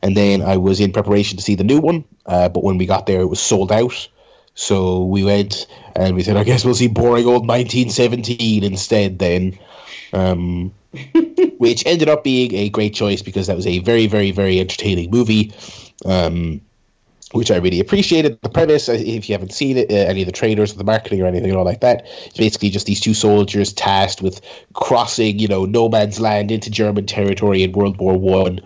[0.02, 2.88] And then I was in preparation to see the new one uh, but when we
[2.88, 4.08] got there it was sold out
[4.60, 9.58] so we went and we said, I guess we'll see boring old 1917 instead then.
[10.12, 10.74] Um,
[11.60, 15.12] which ended up being a great choice because that was a very, very, very entertaining
[15.12, 15.54] movie.
[16.06, 16.60] Um,
[17.32, 18.42] which I really appreciated.
[18.42, 20.84] The premise, uh, if you haven't seen it, uh, any of the trailers or the
[20.84, 24.42] marketing or anything at all like that, it's basically just these two soldiers tasked with
[24.74, 28.60] crossing, you know, no man's land into German territory in World War One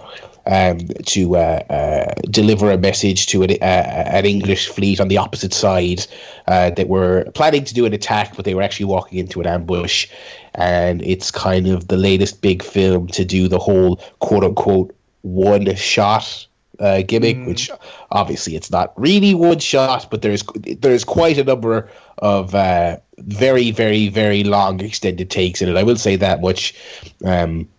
[0.45, 5.17] um, to uh, uh, deliver a message to an, uh, an English fleet on the
[5.17, 6.05] opposite side
[6.47, 9.47] uh, that were planning to do an attack, but they were actually walking into an
[9.47, 10.07] ambush.
[10.55, 15.73] And it's kind of the latest big film to do the whole quote unquote one
[15.75, 16.47] shot
[16.79, 17.71] uh, gimmick, which
[18.11, 20.43] obviously it's not really one shot, but there's
[20.79, 21.89] there's quite a number
[22.19, 25.77] of uh, very very very long extended takes in it.
[25.77, 26.75] I will say that much.
[27.23, 27.69] Um,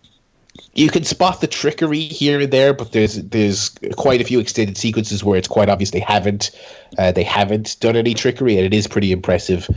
[0.73, 4.77] you can spot the trickery here and there, but there's there's quite a few extended
[4.77, 6.51] sequences where it's quite obvious they haven't
[6.97, 9.69] uh, they haven't done any trickery, and it is pretty impressive.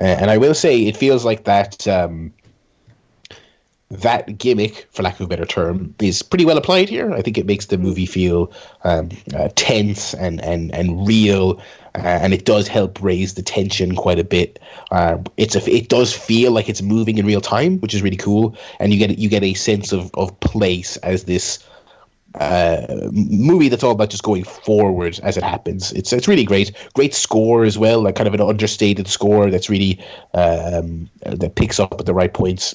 [0.00, 2.32] Uh, and I will say, it feels like that um,
[3.90, 7.12] that gimmick, for lack of a better term, is pretty well applied here.
[7.12, 8.52] I think it makes the movie feel
[8.84, 11.60] um, uh, tense and and and real,
[11.94, 14.58] and it does help raise the tension quite a bit.
[14.90, 18.16] Uh, it's a, it does feel like it's moving in real time, which is really
[18.16, 21.64] cool, and you get you get a sense of of place as this
[22.36, 25.92] uh, movie that's all about just going forward as it happens.
[25.92, 26.72] It's it's really great.
[26.94, 29.98] Great score as well, like kind of an understated score that's really
[30.34, 32.74] um, that picks up at the right points.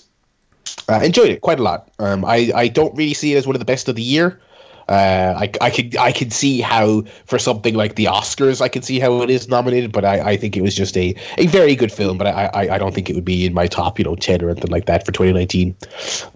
[0.89, 1.89] Uh, enjoyed it quite a lot.
[1.99, 4.39] Um, I I don't really see it as one of the best of the year.
[4.87, 8.85] Uh, I, I could I could see how for something like the Oscars I could
[8.85, 11.75] see how it is nominated, but I, I think it was just a, a very
[11.75, 12.19] good film.
[12.19, 14.43] But I, I, I don't think it would be in my top you know ten
[14.43, 15.75] or anything like that for 2019.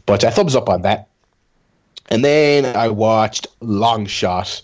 [0.07, 1.07] But a thumbs up on that.
[2.09, 4.61] And then I watched Long Shot,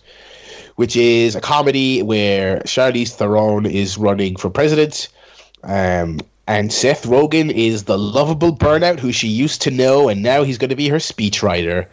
[0.77, 5.09] which is a comedy where Charlize Theron is running for president.
[5.63, 10.43] Um, and Seth Rogen is the lovable burnout who she used to know, and now
[10.43, 11.87] he's going to be her speechwriter.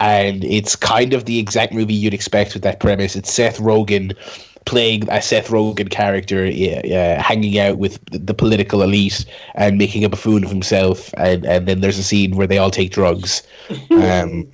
[0.00, 3.14] And it's kind of the exact movie you'd expect with that premise.
[3.14, 4.16] It's Seth Rogen
[4.64, 9.24] playing a Seth Rogen character, uh, hanging out with the political elite
[9.54, 11.12] and making a buffoon of himself.
[11.16, 13.42] And, and then there's a scene where they all take drugs.
[13.90, 14.50] Um,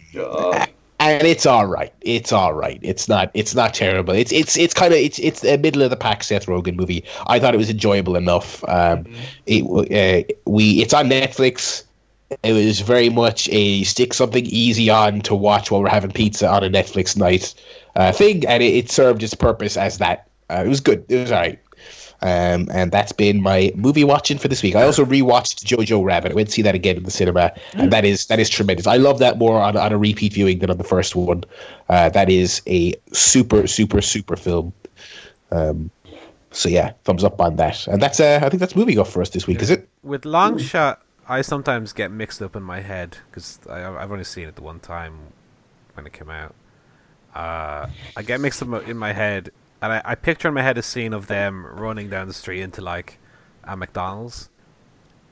[1.09, 1.93] and it's all right.
[2.01, 2.79] It's all right.
[2.83, 3.31] It's not.
[3.35, 4.15] It's not terrible.
[4.15, 7.05] It's it's it's kind of it's it's a middle of the pack Seth Rogen movie.
[7.27, 8.63] I thought it was enjoyable enough.
[8.69, 9.07] Um,
[9.47, 11.85] it uh, we it's on Netflix.
[12.43, 16.49] It was very much a stick something easy on to watch while we're having pizza
[16.49, 17.55] on a Netflix night
[17.97, 20.29] uh, thing, and it, it served its purpose as that.
[20.51, 21.05] Uh, it was good.
[21.09, 21.59] It was all right.
[22.21, 24.75] Um, and that's been my movie watching for this week.
[24.75, 26.33] I also rewatched Jojo Rabbit.
[26.33, 28.89] I went to see that again in the cinema, and that is that is tremendous.
[28.89, 31.45] I love that more on, on a repeat viewing than on the first one.
[31.89, 34.73] Uh, that is a super, super, super film.
[35.53, 35.91] Um,
[36.51, 37.87] so yeah, thumbs up on that.
[37.87, 39.63] And that's uh, I think that's movie off for us this week.
[39.63, 39.89] Is it?
[40.03, 44.49] With Long Shot, I sometimes get mixed up in my head because I've only seen
[44.49, 45.19] it the one time
[45.95, 46.55] when it came out.
[47.35, 49.51] Uh, I get mixed up in my head
[49.81, 52.63] and I, I picture in my head a scene of them running down the street
[52.63, 53.19] into like
[53.65, 54.49] a McDonald's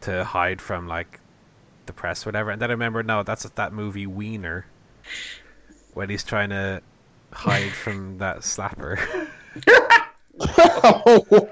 [0.03, 1.21] to hide from like
[1.87, 2.51] the press or whatever.
[2.51, 4.67] And then I remember, no, that's that movie Weiner
[5.95, 6.83] when he's trying to
[7.33, 8.99] hide from that slapper.
[10.39, 11.49] Oh,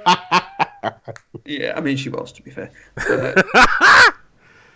[1.47, 2.70] yeah, I mean, she was, to be fair.
[2.95, 3.47] But,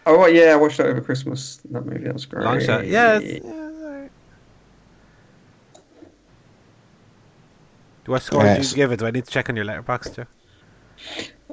[0.07, 1.57] oh, yeah, I watched that over Christmas.
[1.71, 2.43] That movie, that was great.
[2.43, 2.87] Long shot.
[2.87, 3.19] Yeah.
[3.19, 3.68] yeah
[8.09, 8.57] What score yes.
[8.57, 8.99] did you give it?
[8.99, 10.27] Do I need to check on your Letterboxd Joe?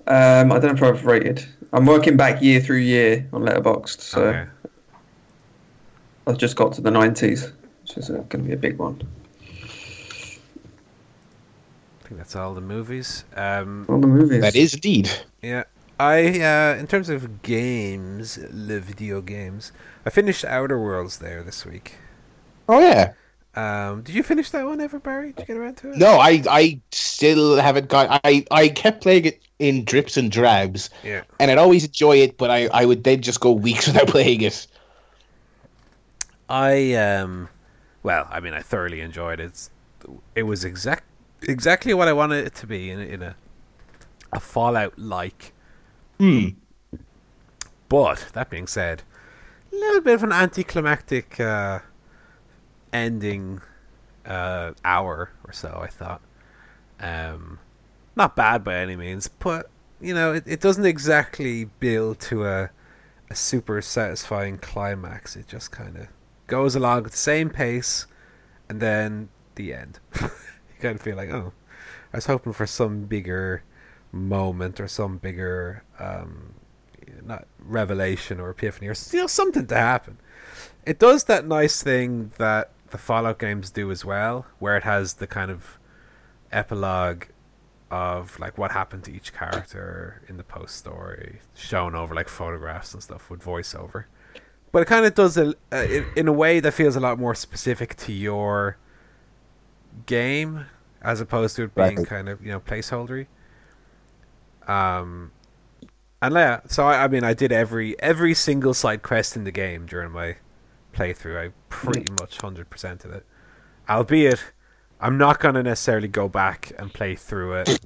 [0.07, 1.45] Um, I don't know if I've rated.
[1.73, 4.45] I'm working back year through year on Letterboxd, so okay.
[6.27, 7.51] I've just got to the 90s,
[7.81, 9.01] which is uh, going to be a big one.
[9.43, 9.47] I
[12.07, 13.25] think that's all the movies.
[13.35, 14.41] Um, all the movies.
[14.41, 15.09] That is indeed.
[15.41, 15.63] Yeah.
[15.99, 19.71] I, uh, in terms of games, the video games,
[20.05, 21.95] I finished Outer Worlds there this week.
[22.69, 23.13] Oh yeah.
[23.55, 25.31] Um, did you finish that one ever, Barry?
[25.31, 25.97] Did you get around to it?
[25.97, 28.19] No, I, I still haven't got.
[28.25, 30.89] I, I kept playing it in drips and drabs.
[31.03, 31.23] Yeah.
[31.39, 34.41] And I'd always enjoy it, but I, I would then just go weeks without playing
[34.41, 34.67] it.
[36.49, 37.49] I um,
[38.03, 39.69] well, I mean, I thoroughly enjoyed it.
[40.35, 41.05] it was exact
[41.41, 43.35] exactly what I wanted it to be in in a
[44.31, 45.53] a Fallout like.
[46.19, 46.49] Hmm.
[47.89, 49.03] But that being said,
[49.71, 51.39] a little bit of an anticlimactic.
[51.39, 51.79] Uh,
[52.95, 53.61] ending
[54.25, 55.79] uh, hour or so.
[55.81, 56.21] I thought,
[56.99, 57.59] um,
[58.15, 59.69] not bad by any means, but
[59.99, 62.69] you know, it, it doesn't exactly build to a
[63.29, 65.35] a super satisfying climax.
[65.35, 66.07] It just kind of
[66.47, 68.07] goes along at the same pace,
[68.69, 69.99] and then the end.
[70.21, 70.29] you
[70.79, 71.53] kind of feel like, oh,
[72.13, 73.63] I was hoping for some bigger
[74.11, 76.53] moment or some bigger um,
[77.25, 80.17] not revelation or epiphany or you know something to happen.
[80.85, 85.15] It does that nice thing that the Fallout games do as well, where it has
[85.15, 85.77] the kind of
[86.49, 87.25] epilogue
[87.91, 92.93] of like what happened to each character in the post story, shown over like photographs
[92.93, 94.05] and stuff with voiceover.
[94.71, 95.85] But it kind of does it uh,
[96.15, 98.77] in a way that feels a lot more specific to your
[100.05, 100.67] game,
[101.01, 102.07] as opposed to it being right.
[102.07, 103.27] kind of you know placeholdery.
[104.67, 105.31] Um,
[106.21, 109.51] and yeah, so I, I mean, I did every every single side quest in the
[109.51, 110.37] game during my
[110.95, 111.47] playthrough.
[111.47, 113.25] I pretty much hundred percent of it.
[113.89, 114.43] Albeit,
[114.99, 117.79] I'm not gonna necessarily go back and play through it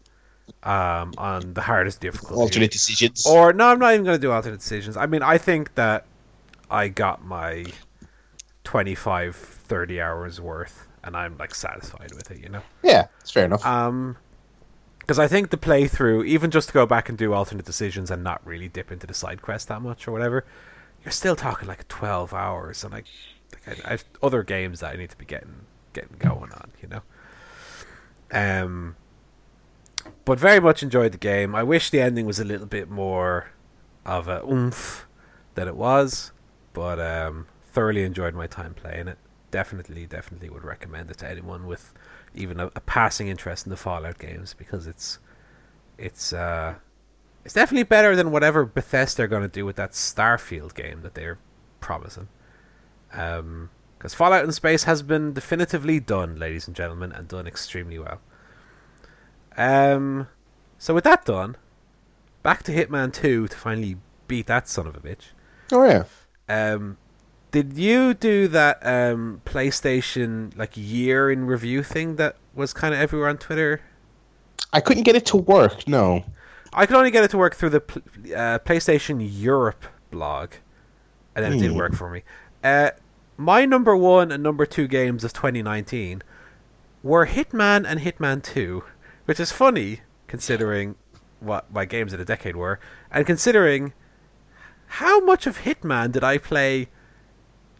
[0.63, 2.35] um, on the hardest difficulty.
[2.35, 3.25] Alternate decisions.
[3.25, 4.95] Or no, I'm not even gonna do alternate decisions.
[4.97, 6.05] I mean, I think that
[6.69, 7.65] I got my
[8.63, 12.39] 25, 30 hours worth, and I'm like satisfied with it.
[12.39, 12.61] You know.
[12.83, 13.65] Yeah, it's fair enough.
[13.65, 14.17] Um,
[14.99, 18.23] because I think the playthrough, even just to go back and do alternate decisions and
[18.23, 20.45] not really dip into the side quest that much or whatever,
[21.03, 23.05] you're still talking like 12 hours and like,
[23.53, 26.71] like I, I, have other games that I need to be getting getting going on
[26.81, 27.01] you know?
[28.31, 28.95] Um
[30.25, 31.55] but very much enjoyed the game.
[31.55, 33.51] I wish the ending was a little bit more
[34.05, 35.07] of a oomph
[35.55, 36.31] than it was
[36.73, 39.17] but um thoroughly enjoyed my time playing it.
[39.51, 41.93] Definitely definitely would recommend it to anyone with
[42.35, 45.19] even a, a passing interest in the Fallout games because it's
[45.97, 46.75] it's uh
[47.49, 51.15] it's definitely better than whatever Bethesda are going to do with that Starfield game that
[51.15, 51.39] they're
[51.79, 52.27] promising.
[53.11, 57.97] Um, Because Fallout in Space has been definitively done, ladies and gentlemen, and done extremely
[57.97, 58.19] well.
[59.57, 60.27] Um,
[60.77, 61.57] so with that done,
[62.43, 63.97] back to Hitman 2 to finally
[64.27, 65.29] beat that son of a bitch.
[65.71, 66.03] Oh yeah.
[66.47, 66.97] Um,
[67.49, 72.99] did you do that um, PlayStation like year in review thing that was kind of
[72.99, 73.81] everywhere on Twitter?
[74.71, 75.87] I couldn't get it to work.
[75.87, 76.25] No.
[76.73, 77.81] I could only get it to work through the
[78.35, 80.51] uh, PlayStation Europe blog,
[81.35, 81.77] and then it did Hmm.
[81.77, 82.23] work for me.
[82.63, 82.91] Uh,
[83.37, 86.21] my number one and number two games of 2019
[87.01, 88.83] were Hitman and Hitman 2,
[89.25, 90.95] which is funny considering
[91.39, 92.79] what my games of the decade were,
[93.11, 93.93] and considering
[94.93, 96.89] how much of Hitman did I play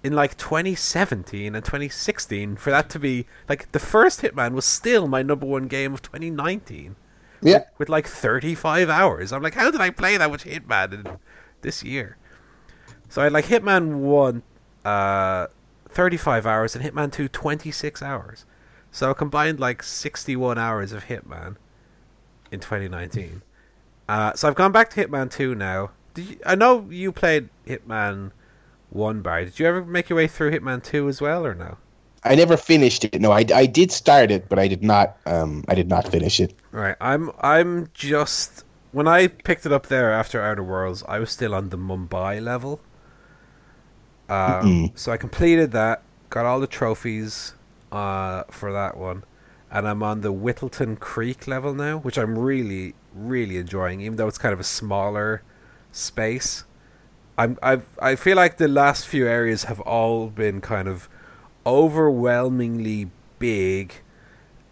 [0.02, 5.08] in like 2017 and 2016 for that to be like the first Hitman was still
[5.08, 6.96] my number one game of 2019
[7.42, 7.64] Yeah.
[7.78, 9.32] with like 35 hours.
[9.32, 11.18] I'm like, how did I play that much Hitman in
[11.62, 12.18] this year?
[13.10, 14.44] So I had like Hitman 1,
[14.86, 15.48] uh,
[15.90, 18.46] 35 hours, and Hitman 2, 26 hours.
[18.92, 21.56] So I combined like 61 hours of Hitman
[22.52, 23.42] in 2019.
[24.08, 25.92] Uh, so I've gone back to Hitman 2 now.
[26.16, 28.32] You, I know you played Hitman
[28.90, 29.46] 1 bar.
[29.46, 31.78] Did you ever make your way through Hitman 2 as well, or no?
[32.24, 33.20] I never finished it.
[33.22, 35.18] No, I, I did start it, but I did not.
[35.26, 36.54] Um, I did not finish it.
[36.72, 41.32] Right, I'm I'm just when I picked it up there after Outer Worlds, I was
[41.32, 42.82] still on the Mumbai level.
[44.28, 47.56] Um, so I completed that, got all the trophies
[47.92, 49.24] uh, for that one,
[49.72, 54.28] and I'm on the Whittleton Creek level now, which I'm really really enjoying, even though
[54.28, 55.42] it's kind of a smaller
[55.92, 56.66] space.
[57.38, 61.10] I'm I I feel like the last few areas have all been kind of
[61.70, 64.02] overwhelmingly big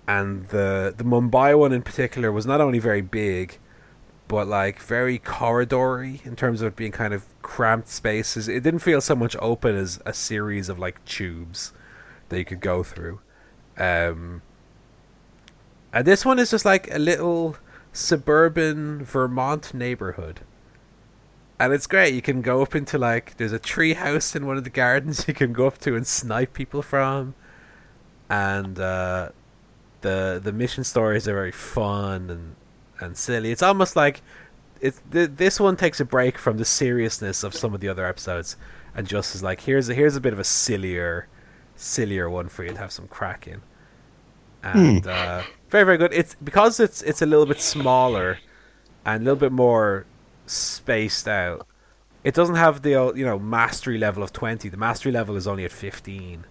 [0.08, 3.60] and the the Mumbai one in particular was not only very big,
[4.28, 8.48] but like very corridory in terms of it being kind of cramped spaces.
[8.48, 11.74] It didn't feel so much open as a series of like tubes
[12.30, 13.20] that you could go through.
[13.78, 14.41] Um,
[15.93, 17.58] and this one is just like a little
[17.93, 20.41] suburban Vermont neighborhood.
[21.60, 22.14] And it's great.
[22.14, 25.28] You can go up into like there's a tree house in one of the gardens
[25.28, 27.36] you can go up to and snipe people from.
[28.30, 29.30] And uh
[30.01, 32.55] the the mission stories are very fun and
[32.99, 33.51] and silly.
[33.51, 34.22] It's almost like
[34.82, 38.05] it's th- this one takes a break from the seriousness of some of the other
[38.05, 38.55] episodes
[38.95, 41.28] and just is like here's a, here's a bit of a sillier
[41.76, 43.62] sillier one for you to have some crack in.
[44.64, 46.14] And uh, very very good.
[46.14, 48.39] It's because it's it's a little bit smaller
[49.05, 50.05] and a little bit more
[50.48, 51.68] spaced out.
[52.24, 54.70] It doesn't have the you know mastery level of 20.
[54.70, 56.45] The mastery level is only at 15.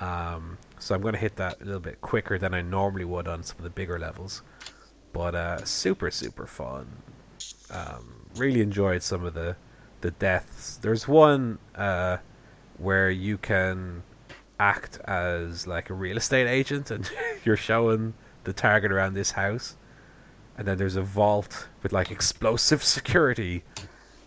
[0.00, 3.28] Um, so I'm going to hit that a little bit quicker than I normally would
[3.28, 4.42] on some of the bigger levels.
[5.12, 6.88] But uh, super, super fun.
[7.70, 9.56] Um, really enjoyed some of the
[10.00, 10.76] the deaths.
[10.76, 12.18] There's one uh,
[12.76, 14.02] where you can
[14.60, 17.10] act as like a real estate agent, and
[17.44, 19.76] you're showing the target around this house.
[20.56, 23.64] And then there's a vault with like explosive security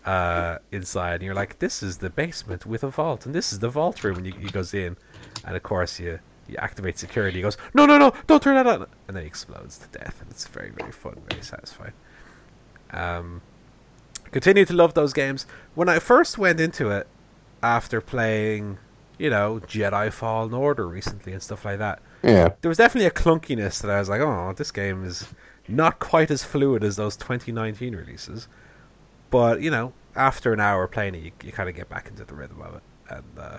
[0.04, 3.58] uh, inside, and you're like, "This is the basement with a vault, and this is
[3.60, 4.96] the vault room." And you, he goes in,
[5.44, 7.38] and of course you you activate security.
[7.38, 8.12] He goes, "No, no, no!
[8.26, 11.20] Don't turn that on!" And then he explodes to death, and it's very, very fun,
[11.30, 11.92] very satisfying.
[12.90, 13.42] Um,
[14.30, 15.46] continue to love those games.
[15.74, 17.06] When I first went into it,
[17.62, 18.78] after playing,
[19.18, 22.50] you know, Jedi Fallen Order recently and stuff like that, Yeah.
[22.62, 25.26] there was definitely a clunkiness that I was like, "Oh, this game is
[25.68, 28.48] not quite as fluid as those 2019 releases."
[29.30, 32.24] But you know, after an hour playing it, you, you kind of get back into
[32.24, 33.58] the rhythm of it, and uh,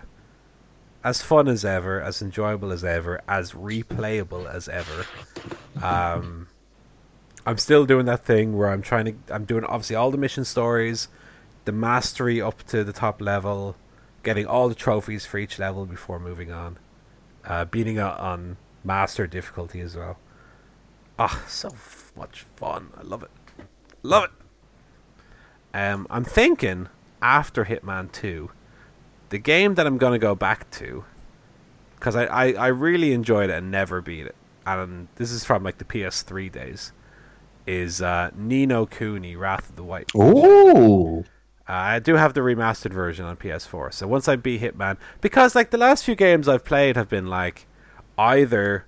[1.04, 5.06] as fun as ever, as enjoyable as ever, as replayable as ever.
[5.82, 6.48] Um,
[7.46, 9.34] I'm still doing that thing where I'm trying to.
[9.34, 11.08] I'm doing obviously all the mission stories,
[11.66, 13.76] the mastery up to the top level,
[14.24, 16.78] getting all the trophies for each level before moving on,
[17.46, 20.18] uh, beating it on master difficulty as well.
[21.22, 22.92] Ah, so f- much fun!
[22.98, 23.32] I love it,
[24.04, 24.32] love it.
[25.74, 26.88] Um, I'm thinking
[27.22, 28.52] after Hitman Two,
[29.28, 31.04] the game that I'm gonna go back to,
[31.96, 35.62] because I, I I really enjoyed it and never beat it, and this is from
[35.62, 36.94] like the PS3 days,
[37.68, 41.20] is uh, Ni no Kuni Wrath of the White Ooh.
[41.20, 41.24] uh,
[41.68, 43.94] I do have the remastered version on PS4.
[43.94, 47.28] So once I beat Hitman, because like the last few games I've played have been
[47.28, 47.68] like
[48.18, 48.86] either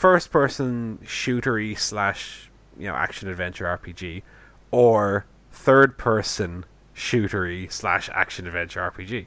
[0.00, 4.22] first person shootery slash you know action adventure RPG,
[4.70, 6.64] or third person
[6.96, 9.26] shootery slash action adventure RPG.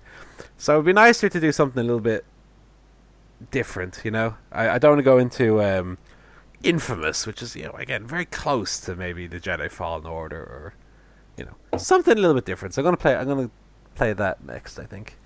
[0.58, 2.26] So it'd be nicer to do something a little bit
[3.52, 4.02] different.
[4.04, 6.00] You know, I, I don't want to go into um,
[6.64, 10.74] Infamous, which is you know again very close to maybe the Jedi Fallen Order or
[11.38, 12.74] you know something a little bit different.
[12.74, 13.16] So I'm gonna play.
[13.16, 13.52] I'm gonna
[13.94, 15.20] play that next, I think,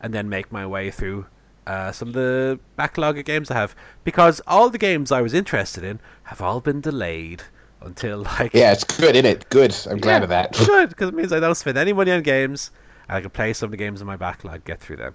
[0.00, 1.26] and then make my way through
[1.66, 5.32] uh, some of the backlog of games I have because all the games I was
[5.34, 7.42] interested in have all been delayed
[7.80, 9.48] until like Yeah, it's good, isn't it?
[9.50, 9.76] Good.
[9.90, 10.52] I'm glad Yeah, of that.
[10.66, 12.70] Good because it means I don't spend any money on games.
[13.08, 15.14] And I can play some of the games in my backlog, get through them.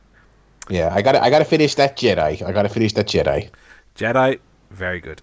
[0.70, 2.41] Yeah, I got I got to finish that Jedi.
[2.45, 3.50] I got to finish that Jedi.
[3.95, 4.39] Jedi,
[4.72, 5.22] very good,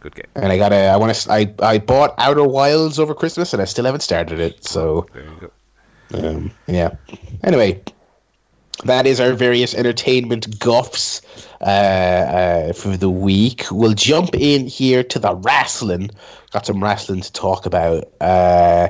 [0.00, 0.26] good game.
[0.36, 3.62] And I got to I want to I I bought Outer Wilds over Christmas and
[3.62, 4.62] I still haven't started it.
[4.64, 5.50] So, There you
[6.12, 6.28] go.
[6.28, 6.96] um, yeah.
[7.42, 7.82] Anyway,
[8.82, 11.22] that is our various entertainment guffs
[11.60, 13.64] uh, uh, for the week.
[13.70, 16.10] We'll jump in here to the wrestling.
[16.50, 18.04] Got some wrestling to talk about.
[18.20, 18.88] Uh,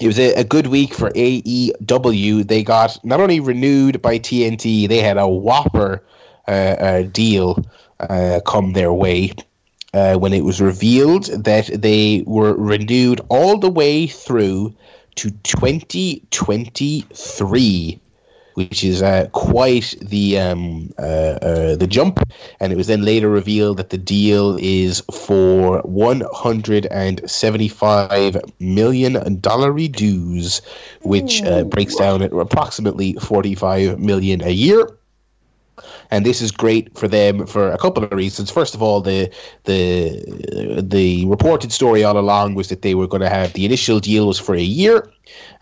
[0.00, 2.46] it was a, a good week for AEW.
[2.46, 6.02] They got not only renewed by TNT, they had a whopper
[6.48, 7.64] uh, uh, deal
[8.00, 9.32] uh, come their way
[9.92, 14.74] when it was revealed that they were renewed all the way through
[15.16, 17.99] to 2023
[18.60, 22.20] which is uh, quite the um, uh, uh, the jump.
[22.60, 27.68] And it was then later revealed that the deal is for one hundred and seventy
[27.68, 30.60] five million dollar dues,
[31.02, 34.88] which uh, breaks down at approximately forty five million a year.
[36.10, 38.50] And this is great for them for a couple of reasons.
[38.50, 39.30] First of all, the
[39.64, 44.00] the the reported story all along was that they were going to have the initial
[44.00, 45.08] deal was for a year.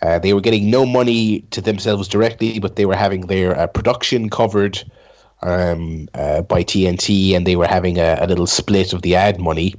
[0.03, 3.66] Uh, they were getting no money to themselves directly, but they were having their uh,
[3.66, 4.82] production covered
[5.42, 9.40] um, uh, by TNT, and they were having a, a little split of the ad
[9.40, 9.74] money.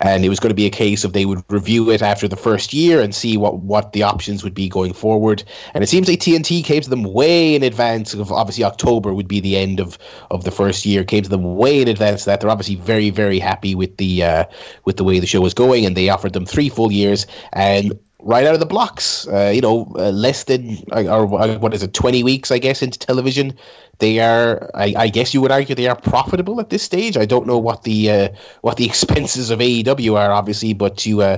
[0.00, 2.36] And it was going to be a case of they would review it after the
[2.36, 5.44] first year and see what, what the options would be going forward.
[5.72, 9.28] And it seems like TNT came to them way in advance of obviously October would
[9.28, 9.98] be the end of,
[10.30, 11.04] of the first year.
[11.04, 12.40] Came to them way in advance of that.
[12.40, 14.44] They're obviously very very happy with the uh,
[14.84, 17.26] with the way the show was going, and they offered them three full years.
[17.52, 19.28] And right out of the blocks.
[19.28, 22.98] Uh, you know, uh, less than or what is it, twenty weeks, I guess, into
[22.98, 23.54] television.
[23.98, 27.16] They are, I, I guess, you would argue they are profitable at this stage.
[27.16, 28.28] I don't know what the uh,
[28.62, 31.36] what the expenses of AEW are, obviously, but to uh,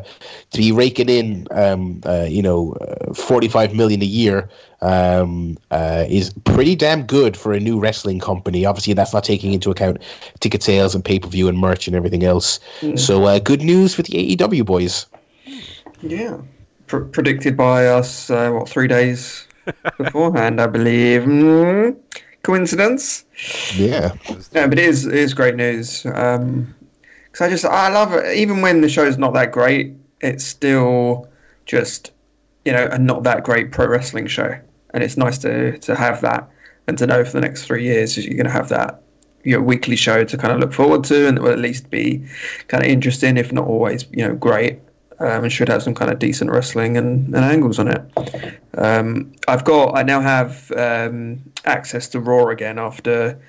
[0.52, 2.74] to be raking in, um, uh, you know,
[3.14, 4.48] forty five million a year
[4.80, 8.64] um, uh, is pretty damn good for a new wrestling company.
[8.64, 9.98] Obviously, that's not taking into account
[10.40, 12.58] ticket sales and pay per view and merch and everything else.
[12.80, 12.98] Mm.
[12.98, 15.06] So, uh, good news for the AEW boys.
[16.02, 16.38] Yeah.
[16.86, 19.46] Pr- predicted by us, uh, what, three days
[19.98, 21.22] beforehand, I believe.
[21.22, 21.96] Mm,
[22.42, 23.24] coincidence?
[23.74, 24.12] Yeah.
[24.54, 26.06] No, but it is, it is great news.
[26.06, 26.74] Um
[27.32, 28.34] 'cause I just, I love it.
[28.36, 31.28] Even when the show's not that great, it's still
[31.66, 32.12] just,
[32.64, 34.56] you know, a not that great pro wrestling show.
[34.94, 36.48] And it's nice to, to have that
[36.86, 39.02] and to know for the next three years you're going to have that
[39.44, 42.24] your weekly show to kind of look forward to and it will at least be
[42.68, 44.78] kind of interesting, if not always, you know, great.
[45.18, 48.60] Um, and should have some kind of decent wrestling and, and angles on it.
[48.76, 53.40] Um, I've got, I now have um, access to Raw again after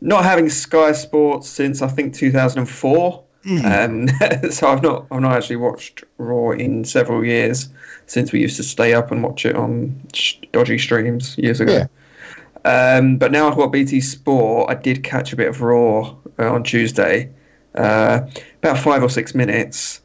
[0.00, 3.24] not having Sky Sports since I think 2004.
[3.64, 4.08] Um,
[4.50, 7.68] so I've not, I've not actually watched Raw in several years
[8.06, 10.00] since we used to stay up and watch it on
[10.52, 11.72] dodgy streams years ago.
[11.72, 11.86] Yeah.
[12.64, 14.70] Um, but now I've got BT Sport.
[14.70, 17.30] I did catch a bit of Raw uh, on Tuesday,
[17.74, 18.20] uh,
[18.62, 20.00] about five or six minutes,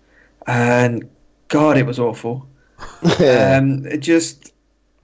[0.50, 1.08] and
[1.48, 2.48] God, it was awful.
[3.04, 4.52] um, it just,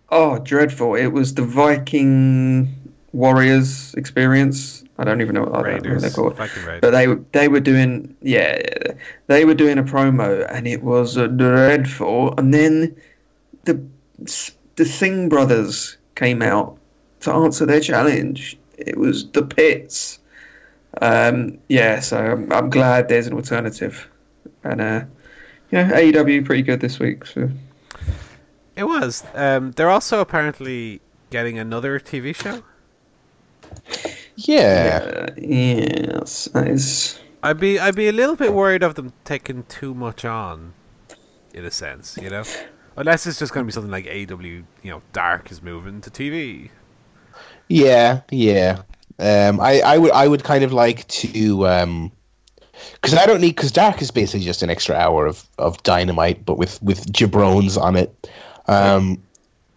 [0.09, 0.95] oh, dreadful.
[0.95, 2.73] It was the Viking
[3.13, 4.83] Warriors experience.
[4.97, 6.35] I don't even know what, I don't know what they're called.
[6.35, 6.81] Viking Raiders.
[6.81, 8.61] But they they were doing yeah,
[9.27, 12.33] they were doing a promo and it was uh, dreadful.
[12.37, 12.95] And then
[13.65, 13.81] the
[14.77, 16.77] the Thing brothers came out
[17.21, 18.57] to answer their challenge.
[18.77, 20.19] It was the pits.
[21.01, 24.09] Um, yeah, so I'm, I'm glad there's an alternative.
[24.63, 25.03] And uh,
[25.71, 27.25] you know, AEW pretty good this week.
[27.25, 27.49] So.
[28.75, 29.23] It was.
[29.33, 32.63] Um, they're also apparently getting another TV show.
[34.35, 35.27] Yeah.
[35.27, 37.19] Uh, yes, that is.
[37.41, 40.73] I'd be I'd be a little bit worried of them taking too much on,
[41.53, 42.43] in a sense, you know.
[42.97, 46.09] Unless it's just going to be something like AW, you know, Dark is moving to
[46.09, 46.69] TV.
[47.67, 48.83] Yeah, yeah.
[49.19, 52.11] Um, I, I would, I would kind of like to, um,
[52.93, 56.45] because I don't need, because Dark is basically just an extra hour of, of dynamite,
[56.45, 58.29] but with with jabrones on it.
[58.67, 59.21] Um,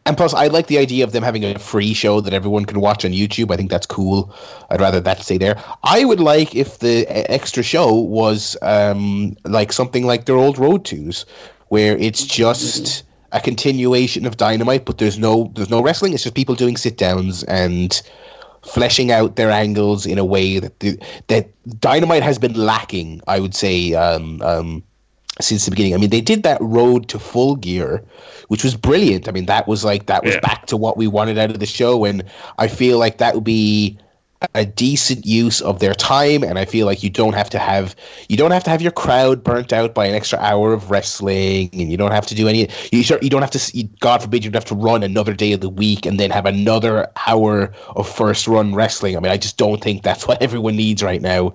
[0.08, 2.80] and plus, I like the idea of them having a free show that everyone can
[2.80, 3.52] watch on YouTube.
[3.52, 4.34] I think that's cool.
[4.70, 5.62] I'd rather that stay there.
[5.84, 10.86] I would like if the extra show was um, like something like their old Road
[10.86, 11.26] Twos,
[11.68, 16.14] where it's just a continuation of Dynamite, but there's no there's no wrestling.
[16.14, 18.00] It's just people doing sit downs and
[18.64, 20.98] fleshing out their angles in a way that the,
[21.28, 21.50] that
[21.80, 23.20] Dynamite has been lacking.
[23.26, 24.82] I would say um, um,
[25.40, 25.94] since the beginning.
[25.94, 28.02] I mean, they did that road to full gear,
[28.48, 29.28] which was brilliant.
[29.28, 30.40] I mean, that was like that was Yeah.
[30.40, 32.24] back to what we wanted out of the show, and
[32.58, 33.98] I feel like that would be
[34.54, 37.96] a decent use of their time and i feel like you don't have to have
[38.28, 41.68] you don't have to have your crowd burnt out by an extra hour of wrestling
[41.72, 44.44] and you don't have to do any you, sure- you don't have to god forbid
[44.44, 47.72] you don't have to run another day of the week and then have another hour
[47.96, 51.22] of first run wrestling i mean i just don't think that's what everyone needs right
[51.22, 51.52] now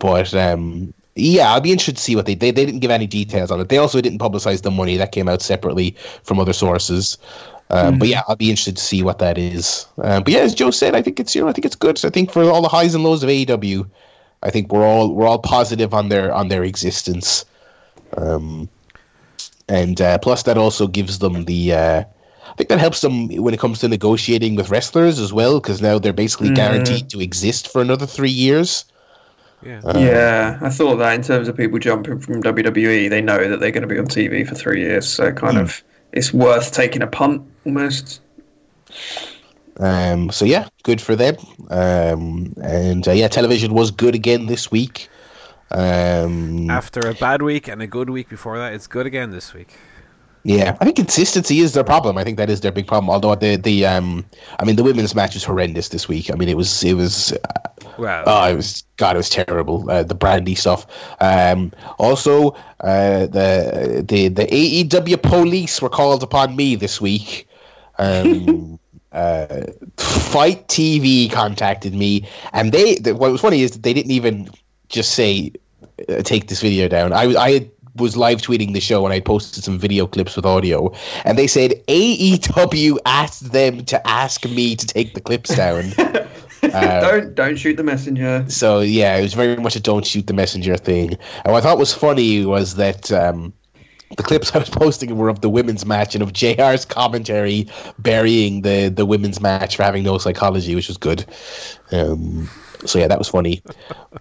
[0.00, 3.06] but um yeah, I'll be interested to see what they, they they didn't give any
[3.06, 3.68] details on it.
[3.68, 7.18] They also didn't publicize the money that came out separately from other sources.
[7.70, 9.86] Um, But yeah, I'll be interested to see what that is.
[10.02, 11.98] Um, but yeah, as Joe said, I think it's you know I think it's good.
[11.98, 13.86] So I think for all the highs and lows of AEW,
[14.42, 17.44] I think we're all we're all positive on their on their existence.
[18.16, 18.68] Um,
[19.68, 21.72] and uh, plus that also gives them the.
[21.74, 22.04] Uh,
[22.50, 25.82] I think that helps them when it comes to negotiating with wrestlers as well, because
[25.82, 26.54] now they're basically Mhm.
[26.56, 28.86] guaranteed to exist for another three years.
[29.64, 29.80] Yeah.
[29.84, 33.60] Uh, yeah, I thought that in terms of people jumping from WWE, they know that
[33.60, 35.64] they're going to be on TV for three years, so kind Hmm.
[35.64, 35.82] of
[36.12, 38.20] it's worth taking a punt almost.
[39.78, 41.36] Um, so yeah, good for them.
[41.70, 45.08] Um, and uh, yeah, television was good again this week.
[45.70, 49.52] Um, After a bad week and a good week before that, it's good again this
[49.52, 49.76] week.
[50.44, 52.16] Yeah, I think consistency is their problem.
[52.16, 53.10] I think that is their big problem.
[53.10, 54.24] Although the the um,
[54.58, 56.30] I mean, the women's match was horrendous this week.
[56.30, 57.36] I mean, it was it was
[57.98, 58.24] wow!
[58.26, 59.90] oh, it was God, it was terrible.
[59.90, 60.86] Uh, the Brandi stuff.
[61.20, 67.48] Um, also, uh, the the the AEW police were called upon me this week.
[67.98, 68.78] Um,
[69.12, 69.64] uh,
[69.96, 72.96] FITE TV contacted me, and they.
[72.96, 74.48] The, what was funny is that they didn't even
[74.88, 75.52] just say
[76.08, 77.12] uh, take this video down.
[77.12, 80.46] I I had, was live tweeting the show and I posted some video clips with
[80.46, 80.92] audio,
[81.24, 85.92] and they said AEW asked them to ask me to take the clips down.
[86.60, 88.44] Uh, don't don't shoot the messenger.
[88.48, 91.12] so yeah, it was very much a don't shoot the messenger thing.
[91.44, 93.52] And what I thought was funny was that um,
[94.16, 97.68] the clips I was posting were of the women's match and of JR's commentary
[97.98, 101.24] burying the the women's match for having no psychology, which was good.
[101.92, 102.50] Um,
[102.84, 103.62] so yeah, that was funny.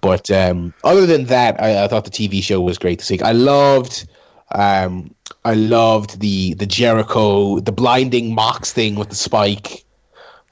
[0.01, 3.21] But um, other than that, I, I thought the TV show was great this week.
[3.21, 4.07] I loved.
[4.53, 9.83] Um, I loved the the Jericho, the blinding Mox thing with the spike.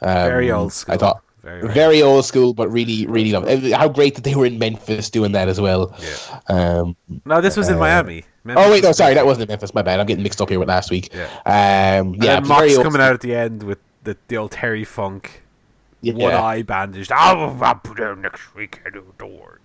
[0.01, 0.95] Um, very old school.
[0.95, 3.71] I thought very, very very old school, but really, really love it.
[3.73, 5.95] How great that they were in Memphis doing that as well.
[5.99, 6.39] Yeah.
[6.47, 6.95] Um,
[7.25, 8.25] No, this was in uh, Miami.
[8.49, 9.73] oh wait, no, sorry, that wasn't in Memphis.
[9.73, 9.99] My bad.
[9.99, 11.13] I'm getting mixed up here with last week.
[11.13, 11.99] Yeah.
[11.99, 13.01] Um, yeah, Mox coming school.
[13.01, 15.43] out at the end with the, the old Terry Funk,
[16.13, 16.23] Yeah.
[16.23, 17.11] one eye bandaged.
[17.11, 18.81] I'll put out next week.
[18.85, 19.59] I the word.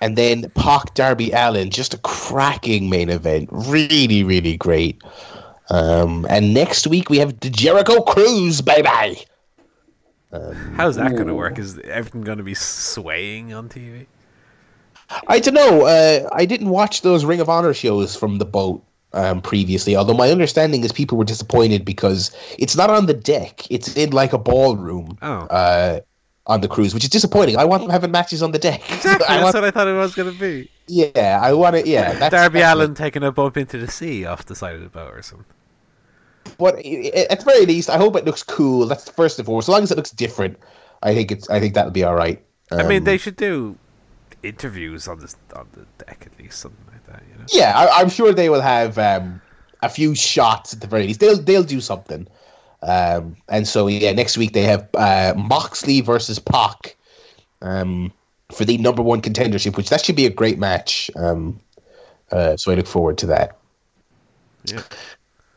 [0.00, 3.48] and then Pac Darby Allin, just a cracking main event.
[3.52, 5.02] Really, really great.
[5.70, 8.88] Um, and next week we have the Jericho Cruise, baby.
[10.76, 11.58] How's that going to work?
[11.58, 14.06] Is everything going to be swaying on TV?
[15.28, 15.86] I don't know.
[15.86, 18.82] Uh, I didn't watch those Ring of Honor shows from the boat
[19.14, 19.96] um, previously.
[19.96, 24.10] Although my understanding is people were disappointed because it's not on the deck; it's in
[24.10, 25.46] like a ballroom Oh.
[25.48, 26.00] uh,
[26.46, 27.56] on the cruise, which is disappointing.
[27.56, 28.82] I want them having matches on the deck.
[28.92, 29.26] Exactly.
[29.26, 30.68] I That's want, what I thought it was going to be.
[30.88, 31.86] yeah, I want it.
[31.86, 34.82] Yeah, that's, Darby that's Allin taking a bump into the sea off the side of
[34.82, 35.46] the boat or something.
[36.58, 38.86] But at the very least, I hope it looks cool.
[38.86, 39.68] That's first and foremost.
[39.68, 40.58] As long as it looks different,
[41.02, 41.48] I think it's.
[41.48, 42.44] I think that'll be all right.
[42.70, 43.78] I mean, Um, they should do
[44.42, 47.22] interviews on this on the deck at least, something like that.
[47.30, 47.44] You know.
[47.52, 49.40] Yeah, I, I'm sure they will have um,
[49.82, 51.20] a few shots at the very least.
[51.20, 52.26] They'll they'll do something.
[52.82, 56.96] Um, and so yeah, next week they have uh, Moxley versus Pac
[57.62, 58.12] um,
[58.52, 61.10] for the number one contendership, which that should be a great match.
[61.16, 61.60] Um,
[62.30, 63.56] uh, so I look forward to that.
[64.64, 64.82] Yeah.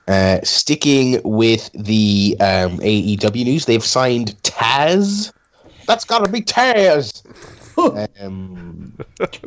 [0.07, 5.33] Uh, sticking with the um, AEW news, they've signed Taz.
[5.85, 7.23] That's gotta be Taz.
[7.77, 9.37] Um, uh, to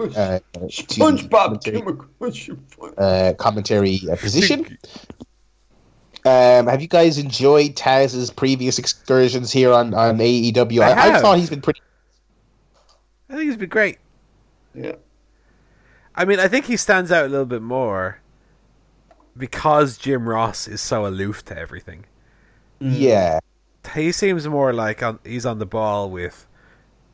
[0.69, 2.65] SpongeBob, commentary- give him a question.
[2.99, 4.79] uh, commentary uh, position.
[6.25, 10.81] Um, have you guys enjoyed Taz's previous excursions here on, on AEW?
[10.83, 11.81] I I, I thought he's been pretty.
[13.31, 13.99] I think he's been great.
[14.75, 14.97] Yeah.
[16.15, 18.21] I mean, I think he stands out a little bit more
[19.37, 22.05] because Jim Ross is so aloof to everything.
[22.81, 23.41] Yeah,
[23.95, 26.47] He seems more like on, he's on the ball with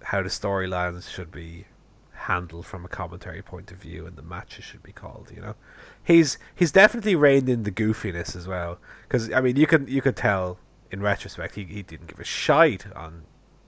[0.06, 1.66] how the storylines should be
[2.12, 5.32] handled from a commentary point of view and the matches should be called.
[5.34, 5.54] You know,
[6.02, 8.78] he's he's definitely reined in the goofiness as well.
[9.02, 10.58] Because I mean, you can you could tell
[10.92, 13.22] in retrospect he he didn't give a shite on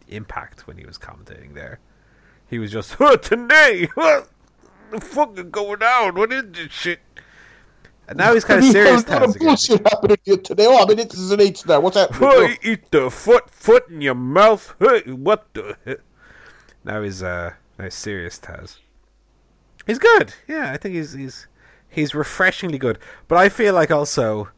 [0.06, 1.80] Impact when he was commentating there.
[2.48, 3.88] He was just "Huh, today.
[3.94, 4.30] What
[4.90, 6.14] the fuck is going on?
[6.14, 7.00] What is this shit?
[8.08, 9.06] And now he's kind of serious.
[9.06, 9.38] What a again.
[9.38, 10.64] bullshit happened here today.
[10.66, 11.80] Oh, I mean, this is an H now.
[11.80, 12.14] What's that?
[12.14, 14.74] Hey, eat the foot, foot in your mouth.
[14.80, 15.76] Hey, what the?
[16.88, 18.78] Now he's uh, now he's serious, Taz.
[19.86, 20.32] He's good.
[20.48, 21.46] Yeah, I think he's he's
[21.86, 22.98] he's refreshingly good.
[23.28, 24.48] But I feel like also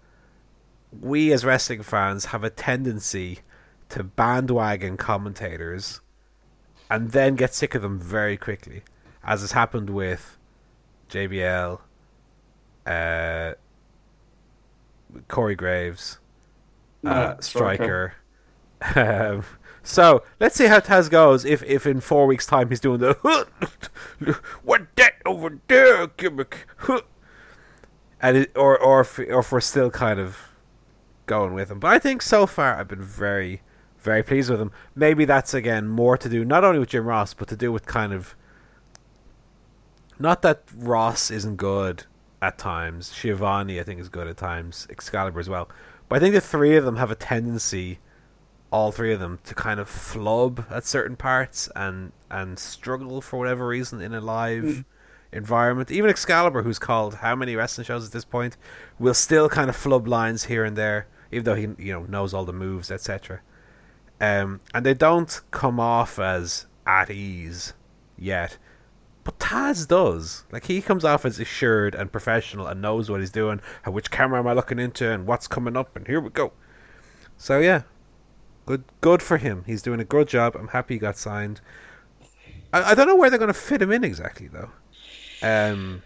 [1.01, 3.41] we as wrestling fans have a tendency
[3.89, 6.01] to bandwagon commentators
[6.89, 8.85] and then get sick of them very quickly,
[9.25, 10.39] as has happened with
[11.09, 11.81] JBL,
[12.87, 13.53] uh,
[15.27, 16.21] Corey Graves,
[17.05, 18.15] uh, Striker.
[18.97, 19.45] Um,
[19.83, 21.45] so let's see how Taz goes.
[21.45, 23.15] If if in four weeks' time he's doing the
[24.63, 26.67] what that over there gimmick,
[28.21, 30.49] and it, or or if, or if we're still kind of
[31.27, 31.79] going with him.
[31.79, 33.63] But I think so far I've been very
[33.99, 34.73] very pleased with him.
[34.95, 37.87] Maybe that's again more to do not only with Jim Ross, but to do with
[37.87, 38.35] kind of
[40.19, 42.05] not that Ross isn't good
[42.43, 43.09] at times.
[43.09, 44.87] Schiavone I think is good at times.
[44.91, 45.69] Excalibur as well.
[46.09, 48.01] But I think the three of them have a tendency
[48.71, 53.39] all three of them to kind of flub at certain parts and and struggle for
[53.39, 54.85] whatever reason in a live mm.
[55.33, 55.91] environment.
[55.91, 58.57] Even Excalibur, who's called how many wrestling shows at this point,
[58.99, 62.33] will still kind of flub lines here and there, even though he you know knows
[62.33, 63.41] all the moves, etc.
[64.21, 67.73] Um, and they don't come off as at ease
[68.17, 68.59] yet.
[69.25, 70.45] But Taz does.
[70.53, 74.11] Like he comes off as assured and professional and knows what he's doing, and which
[74.11, 76.53] camera am I looking into, and what's coming up, and here we go.
[77.37, 77.83] So yeah,
[78.71, 79.65] Good, good for him.
[79.67, 80.55] He's doing a good job.
[80.55, 81.61] I'm happy he got signed.
[82.73, 84.71] I, I don't know where they're going to fit him in exactly, though.
[85.43, 86.05] Um,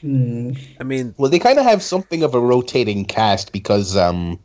[0.00, 0.54] hmm.
[0.80, 4.40] I mean, well, they kind of have something of a rotating cast because, um,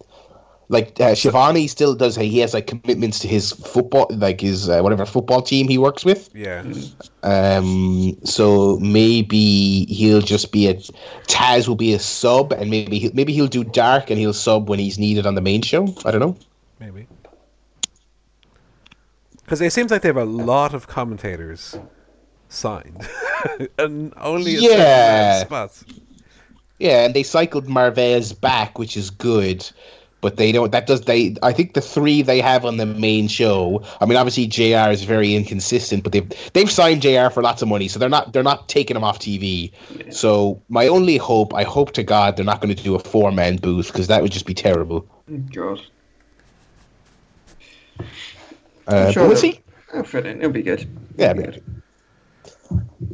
[0.70, 2.16] like uh, Schiavone still does.
[2.16, 6.06] He has like commitments to his football, like his uh, whatever football team he works
[6.06, 6.30] with.
[6.36, 6.64] Yeah.
[7.24, 8.16] Um.
[8.24, 10.76] So maybe he'll just be a
[11.26, 14.70] Taz will be a sub, and maybe he'll, maybe he'll do dark and he'll sub
[14.70, 15.88] when he's needed on the main show.
[16.06, 16.38] I don't know.
[16.80, 17.08] Maybe
[19.48, 21.80] because it seems like they have a lot of commentators
[22.50, 23.08] signed,
[23.80, 25.86] and only yeah spots.
[26.80, 29.70] Yeah, and they cycled Marvez back, which is good.
[30.20, 30.74] But they don't.
[30.74, 31.02] That does.
[31.02, 31.38] They.
[31.44, 33.82] I think the three they have on the main show.
[34.02, 34.90] I mean, obviously Jr.
[34.92, 37.30] is very inconsistent, but they've they've signed Jr.
[37.30, 39.72] for lots of money, so they're not they're not taking him off TV.
[39.96, 40.10] Yeah.
[40.10, 43.32] So my only hope, I hope to God, they're not going to do a four
[43.32, 45.08] man booth because that would just be terrible.
[45.54, 45.82] God.
[48.88, 49.60] Uh, sure we'll see.
[49.94, 50.40] I'll fit in.
[50.40, 50.88] It'll be good.
[51.18, 51.64] Yeah, it'll be good.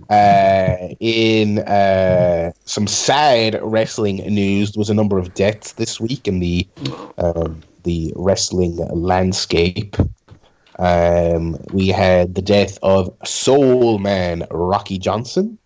[0.09, 6.28] Uh, in uh, some sad wrestling news, there was a number of deaths this week
[6.28, 6.67] in the
[7.17, 9.95] um, the wrestling landscape.
[10.80, 15.57] Um, we had the death of Soul Man Rocky Johnson,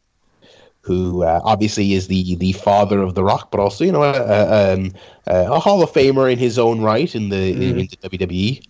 [0.81, 4.73] who uh, obviously is the the father of the Rock, but also you know a,
[4.73, 4.93] um,
[5.27, 7.79] a, a Hall of Famer in his own right in the mm.
[7.79, 8.61] in the WWE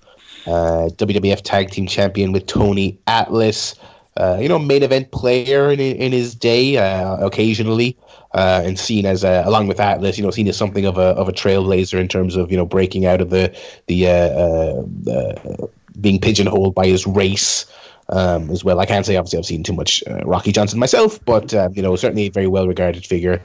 [0.47, 3.75] uh, WWF Tag Team Champion with Tony Atlas.
[4.15, 7.95] Uh, you know, main event player in in his day, uh, occasionally,
[8.33, 11.09] uh, and seen as a, along with Atlas, you know, seen as something of a
[11.19, 15.67] of a trailblazer in terms of you know breaking out of the the uh, uh,
[16.01, 17.65] being pigeonholed by his race.
[18.09, 21.53] Um, as well, I can't say obviously I've seen too much Rocky Johnson myself, but
[21.53, 23.43] um, you know certainly a very well regarded figure.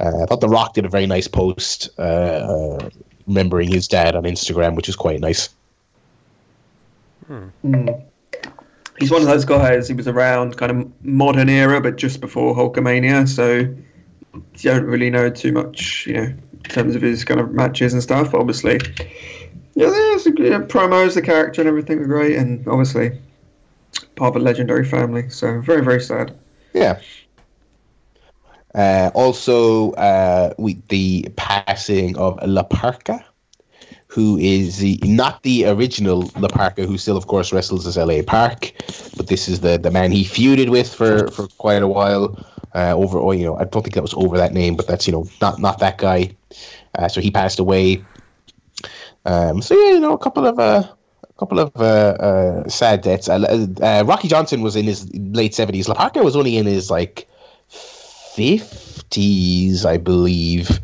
[0.00, 1.90] I thought The Rock did a very nice post
[3.26, 5.48] remembering his dad on Instagram, which is quite nice.
[7.26, 7.48] Hmm.
[7.64, 8.04] Mm.
[8.98, 9.88] He's one of those guys.
[9.88, 13.28] He was around kind of modern era, but just before Hulkamania.
[13.28, 13.54] So
[14.34, 17.92] you don't really know too much, you know, in terms of his kind of matches
[17.92, 18.34] and stuff.
[18.34, 18.80] Obviously,
[19.74, 23.18] yeah, there's yeah, promos, the character, and everything were great, and obviously
[24.16, 25.28] part of a legendary family.
[25.28, 26.36] So very, very sad.
[26.72, 27.00] Yeah.
[28.74, 33.24] Uh, also, uh, we, the passing of La Parka
[34.14, 38.22] who is the, not the original La Parka, who still, of course, wrestles as LA
[38.24, 38.70] Park,
[39.16, 42.38] but this is the, the man he feuded with for, for quite a while.
[42.76, 45.08] Uh, over, oh, you know, I don't think that was over that name, but that's
[45.08, 46.30] you know not not that guy.
[46.96, 48.04] Uh, so he passed away.
[49.24, 50.84] Um, so yeah, you know, a couple of uh,
[51.22, 53.28] a couple of uh, uh, sad deaths.
[53.28, 55.88] Uh, Rocky Johnson was in his late seventies.
[55.88, 57.28] La Parka was only in his like
[57.68, 60.80] fifties, I believe.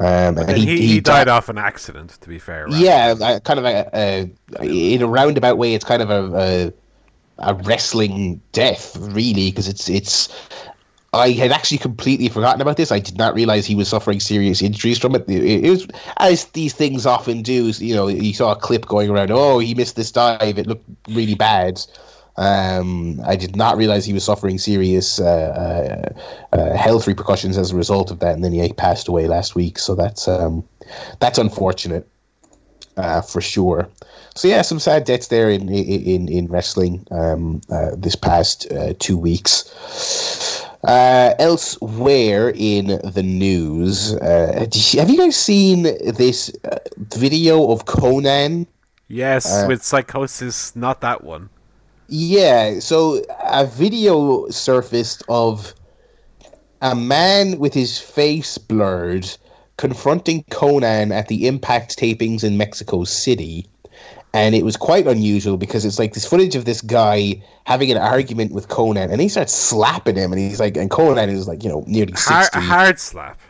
[0.00, 2.64] Um, and he, he, he died, off an accident, to be fair.
[2.64, 2.74] Right?
[2.74, 4.30] Yeah, kind of a, a,
[4.94, 6.72] in a roundabout way, it's kind of a,
[7.38, 10.28] a, a wrestling death, really, because it's it's.
[11.14, 12.90] I had actually completely forgotten about this.
[12.90, 15.28] I did not realize he was suffering serious injuries from it.
[15.28, 15.86] It, it was
[16.16, 17.66] as these things often do.
[17.68, 19.30] You know, you saw a clip going around.
[19.30, 20.56] Oh, he missed this dive.
[20.58, 21.82] It looked really bad.
[22.36, 26.12] Um, I did not realize he was suffering serious uh,
[26.52, 29.54] uh, uh, health repercussions as a result of that, and then he passed away last
[29.54, 29.78] week.
[29.78, 30.64] So that's um,
[31.20, 32.08] that's unfortunate
[32.96, 33.88] uh, for sure.
[34.34, 38.94] So yeah, some sad deaths there in in in wrestling um, uh, this past uh,
[38.98, 39.68] two weeks.
[40.84, 46.50] Uh, elsewhere in the news, uh, you- have you guys seen this
[46.96, 48.66] video of Konnan?
[49.06, 51.50] Yes, with Psicosis, not that one.
[52.14, 55.72] Yeah, so a video surfaced of
[56.82, 59.26] a man with his face blurred
[59.78, 63.66] confronting Konnan at the Impact tapings in Mexico City.
[64.34, 67.96] And it was quite unusual because it's like this footage of this guy having an
[67.96, 71.64] argument with Konnan, and he starts slapping him, and he's like, and Konnan is like,
[71.64, 73.40] you know, nearly sixty, a hard slap.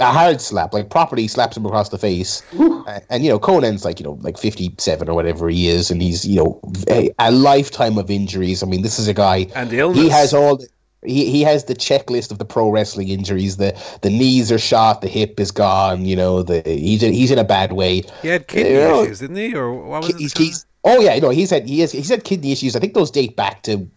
[0.00, 2.42] A hard slap, like properly slaps him across the face.
[2.58, 5.90] Uh, and you know, Konnan's like you know like fifty seven or whatever he is,
[5.90, 8.62] and he's you know a, a lifetime of injuries.
[8.62, 9.46] I mean, this is a guy.
[9.54, 9.98] And illness.
[9.98, 10.58] He has all.
[10.58, 10.68] The,
[11.04, 13.56] he, he has the checklist of the pro wrestling injuries.
[13.56, 16.04] The the knees are shot, the hip is gone.
[16.04, 18.02] You know, the he's in, he's in a bad way.
[18.22, 19.54] He had kidney You know, issues, didn't he?
[19.54, 20.16] Or what was it?
[20.16, 22.74] He's, he's, oh yeah, no, he's had he has he's had kidney issues.
[22.74, 23.88] I think those date back to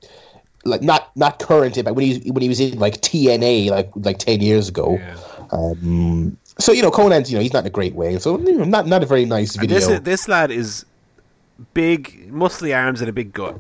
[0.66, 4.20] like not not current, but when he when he was in like TNA like like
[4.20, 4.98] ten years ago.
[5.00, 5.18] Yeah.
[5.52, 8.58] Um, so you know, Konnan's you know he's not in a great way, so you
[8.58, 9.80] know, not not a very nice video.
[9.80, 10.86] this this lad is
[11.74, 13.60] big, muscly arms and a big gut.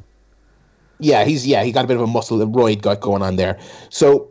[0.99, 3.35] yeah, he's yeah he got a bit of a muscle a roid got going on
[3.35, 3.59] there.
[3.89, 4.30] So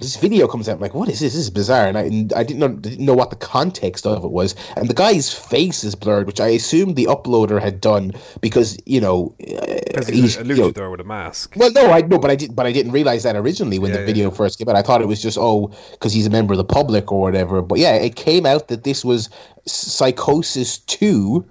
[0.00, 1.34] this video comes out, I'm like, what is this?
[1.34, 4.24] This is bizarre, and I and I didn't know didn't know what the context of
[4.24, 4.54] it was.
[4.76, 9.00] And the guy's face is blurred, which I assumed the uploader had done because you
[9.00, 11.54] know Because uh, he's he's a you know, with a mask.
[11.56, 13.98] Well, no, I no, but I did, but I didn't realize that originally when Yeah,
[13.98, 14.06] the yeah.
[14.06, 14.76] video first came out.
[14.76, 17.60] I thought it was just oh, because he's a member of the public or whatever.
[17.62, 19.28] But yeah, it came out that this was
[19.66, 21.44] Psicosis Two,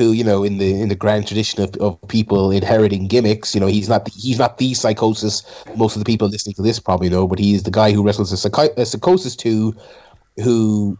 [0.00, 3.54] who you know in the in the grand tradition of, of people inheriting gimmicks.
[3.54, 5.44] You know, he's not the, he's not the Psicosis.
[5.76, 8.32] Most of the people listening to this probably know, but he's the guy who wrestles
[8.32, 9.74] a, a Psicosis Two,
[10.36, 10.98] who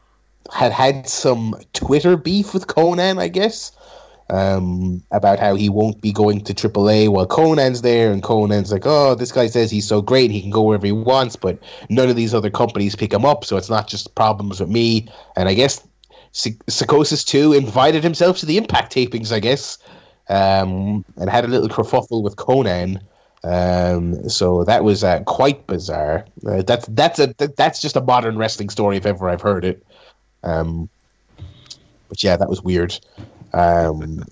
[0.52, 3.72] had had some Twitter beef with Konnan, I guess
[4.30, 8.86] um, about how he won't be going to AAA while Konnan's there, and Konnan's like,
[8.86, 12.08] "Oh, this guy says he's so great, he can go wherever he wants, but none
[12.08, 15.48] of these other companies pick him up, so it's not just problems with me." And
[15.48, 15.86] I guess
[16.32, 19.78] Psicosis Two invited himself to the Impact tapings, I guess,
[20.28, 23.00] um, and had a little kerfuffle with Konnan.
[23.42, 26.26] Um, so that was uh, quite bizarre.
[26.46, 29.84] Uh, that's that's a that's just a modern wrestling story if ever I've heard it.
[30.42, 30.88] Um,
[32.08, 32.98] but yeah, that was weird.
[33.52, 34.22] Um,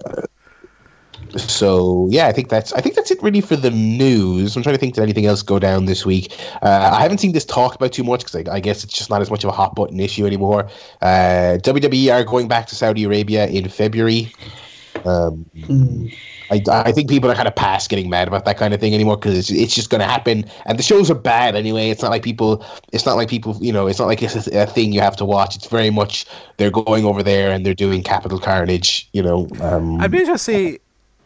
[1.37, 4.57] so yeah, I think that's I think that's it really for the news.
[4.57, 6.37] I'm trying to think did anything else go down this week.
[6.63, 9.11] Uh, I haven't seen this talked about too much because I, I guess it's just
[9.11, 10.69] not as much of a hot button issue anymore.
[11.03, 14.33] Uh, WWE are going back to Saudi Arabia in February.
[15.05, 15.47] Um,
[16.51, 18.95] I, I think people are kind of past getting mad about that kind of thing
[18.95, 22.03] anymore because it's, it's just going to happen and the shows are bad anyway it's
[22.03, 24.67] not like people it's not like people you know it's not like it's a, a
[24.67, 26.27] thing you have to watch it's very much
[26.57, 30.53] they're going over there and they're doing capital carnage you know um, I'd be interested
[30.53, 30.79] to see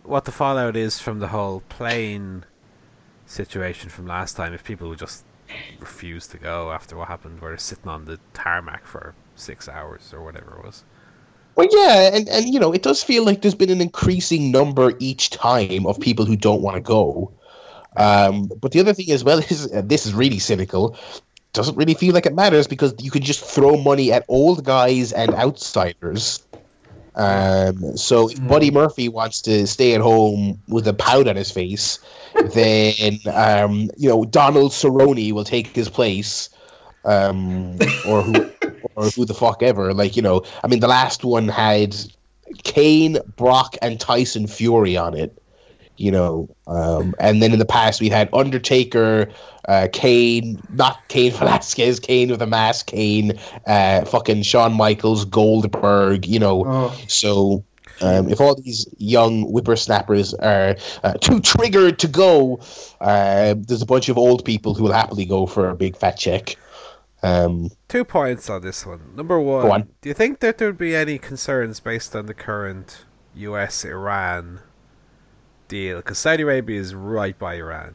[0.05, 2.45] what the fallout is from the whole plane
[3.27, 4.53] situation from last time.
[4.53, 5.25] If people would just
[5.81, 10.13] refuse to go after what happened, where they're sitting on the tarmac for six hours
[10.13, 10.85] or whatever it was.
[11.55, 14.95] Well, yeah, and, and you know, it does feel like there's been an increasing number
[14.99, 17.31] each time of people who don't want to go.
[17.97, 20.97] Um, but the other thing as well is, this is really cynical,
[21.53, 25.13] doesn't really feel like it matters because you can just throw money at old guys
[25.13, 26.47] and outsiders.
[27.15, 31.51] Um, so if Buddy Murphy wants to stay at home with a pout on his
[31.51, 31.99] face,
[32.55, 36.49] then um, you know Donald Cerrone will take his place,
[37.05, 38.51] um, or who,
[38.97, 39.93] or who the fuck ever.
[39.93, 41.95] Like you know, I mean, the last one had
[42.65, 45.42] Kane, Brock, and Tyson Fury on it.
[45.99, 49.29] You know, um, and then in the past we had Undertaker,
[49.69, 56.27] uh, Kane, not Cain Velasquez, Kane with a mask, Kane, uh, fucking Shawn Michaels, Goldberg.
[56.27, 56.99] You know, Oh.
[57.09, 57.63] so
[58.01, 62.59] um, if all these young whippersnappers are uh, too triggered to go,
[63.01, 66.13] uh, there's a bunch of old people who will happily go for a big fat
[66.19, 66.57] check.
[67.23, 69.15] Um, Two points on this one.
[69.15, 69.89] Number one, Go on.
[70.01, 73.05] do you think that there would be any concerns based on the current
[73.37, 73.85] U.S.
[73.85, 74.61] Iran
[75.73, 75.97] deal?
[75.97, 77.95] Because Saudi Arabia is right by Iran.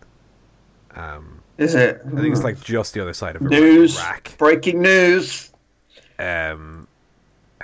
[0.95, 2.01] Um, Is it?
[2.05, 3.51] I think it's like just the other side of Iraq.
[3.51, 3.97] news.
[3.99, 4.37] Iraq.
[4.39, 5.51] Breaking news.
[6.17, 6.87] Um,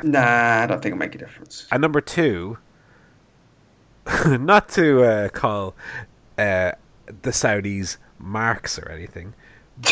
[0.03, 1.67] Nah, I don't think it'll make a difference.
[1.71, 2.57] and number two,
[4.27, 5.75] not to uh, call
[6.37, 6.71] uh,
[7.21, 9.33] the Saudis marks or anything,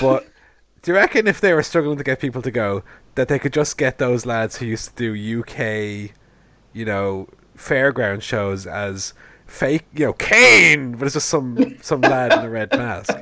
[0.02, 0.26] but
[0.82, 2.84] do you reckon if they were struggling to get people to go,
[3.16, 6.12] that they could just get those lads who used to do UK,
[6.74, 9.14] you know, fairground shows as
[9.52, 13.14] fake, you know, Kane, but it's just some some lad in a red mask.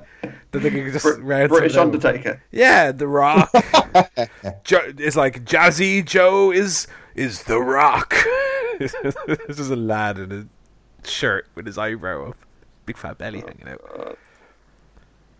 [0.51, 2.41] That they could just Br- British some of them- Undertaker.
[2.51, 3.51] Yeah, The Rock.
[4.64, 8.15] jo- it's like Jazzy Joe is is The Rock.
[8.80, 8.93] this
[9.60, 12.38] is a lad in a shirt with his eyebrow up,
[12.85, 14.18] big fat belly hanging out.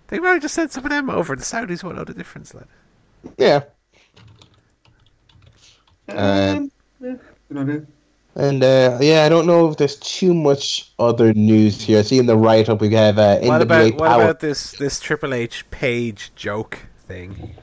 [0.08, 1.36] They might have just sent some of them over.
[1.36, 2.68] The Saudis won't know the difference, lad.
[3.38, 3.62] Yeah.
[6.08, 7.16] Um, yeah,
[7.48, 7.86] good idea.
[8.36, 12.00] And uh, yeah, I don't know if there's too much other news here.
[12.00, 14.22] I see in the write up we have uh, NWA What about what Power.
[14.24, 17.56] about this this Triple H Paige joke thing?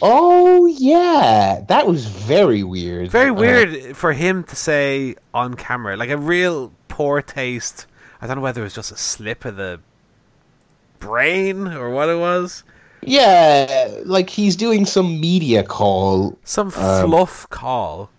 [0.00, 3.10] Oh yeah, that was very weird.
[3.10, 7.86] Very Uh, weird for him to say on camera, like a real poor taste.
[8.20, 9.80] I don't know whether it was just a slip of the
[11.00, 12.62] brain or what it was.
[13.04, 16.38] yeah, like he's doing some media call.
[16.44, 18.10] Some Um, fluff call.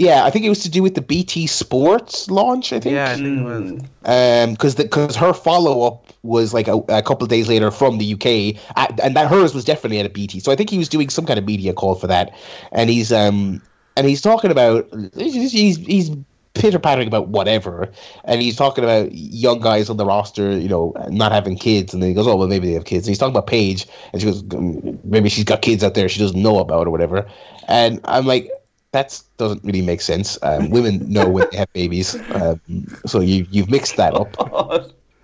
[0.00, 2.72] Yeah, I think it was to do with the BT Sports launch.
[2.72, 2.94] I think.
[2.94, 4.50] Yeah, I think it was.
[4.52, 8.14] Because because her follow up was like a, a couple of days later from the
[8.14, 10.40] UK, at, and that hers was definitely at a BT.
[10.40, 12.34] So I think he was doing some kind of media call for that,
[12.72, 13.60] and he's um
[13.94, 16.10] and he's talking about he's he's, he's
[16.54, 17.86] pitter pattering about whatever,
[18.24, 22.02] and he's talking about young guys on the roster, you know, not having kids, and
[22.02, 23.06] then he goes, oh well, maybe they have kids.
[23.06, 26.08] And he's talking about Paige, and she goes, "Mm, maybe she's got kids out there
[26.08, 27.28] she doesn't know about or whatever,
[27.68, 28.50] and I'm like.
[28.92, 30.36] That doesn't really make sense.
[30.42, 32.60] Um, women know when they have babies, um,
[33.06, 34.36] so you you've mixed that up.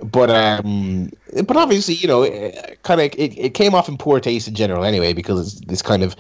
[0.03, 1.11] But um
[1.47, 2.29] but obviously you know
[2.83, 5.81] kind of it, it came off in poor taste in general anyway because it's this
[5.81, 6.15] kind of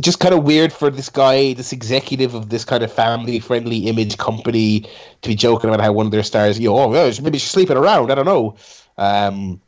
[0.00, 3.86] just kind of weird for this guy this executive of this kind of family friendly
[3.86, 4.80] image company
[5.20, 7.76] to be joking about how one of their stars you know oh maybe she's sleeping
[7.76, 8.56] around i don't know.
[8.96, 9.60] Um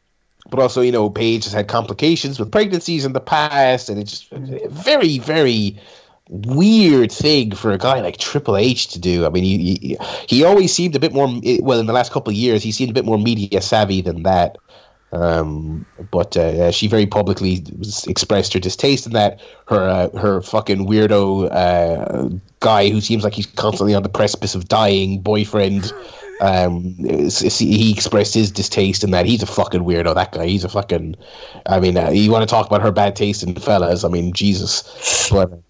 [0.48, 4.20] but also you know paige has had complications with pregnancies in the past and it's
[4.20, 4.30] just
[4.70, 5.78] very very
[6.30, 9.26] weird thing for a guy like Triple H to do.
[9.26, 9.98] I mean, he, he
[10.28, 11.28] he always seemed a bit more
[11.60, 12.62] well in the last couple of years.
[12.62, 14.56] He seemed a bit more media savvy than that.
[15.12, 17.64] Um, but uh, she very publicly
[18.06, 19.40] expressed her distaste in that.
[19.66, 24.54] Her uh, her fucking weirdo uh, guy who seems like he's constantly on the precipice
[24.54, 25.92] of dying boyfriend.
[26.40, 30.14] Um, he expressed his distaste in that he's a fucking weirdo.
[30.14, 31.16] That guy, he's a fucking.
[31.66, 34.04] I mean, uh, you want to talk about her bad taste in fellas?
[34.04, 35.28] I mean, Jesus.
[35.30, 35.62] But um,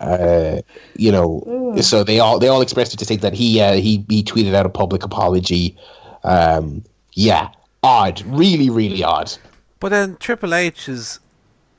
[0.00, 0.60] uh,
[0.96, 4.22] you know, so they all they all expressed their distaste that he uh, he he
[4.22, 5.76] tweeted out a public apology.
[6.24, 7.50] Um, yeah,
[7.82, 9.32] odd, really, really odd.
[9.80, 11.20] But then Triple H's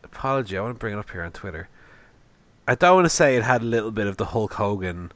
[0.03, 1.67] apology, I want to bring it up here on Twitter.
[2.67, 5.11] I don't want to say it had a little bit of the Hulk Hogan,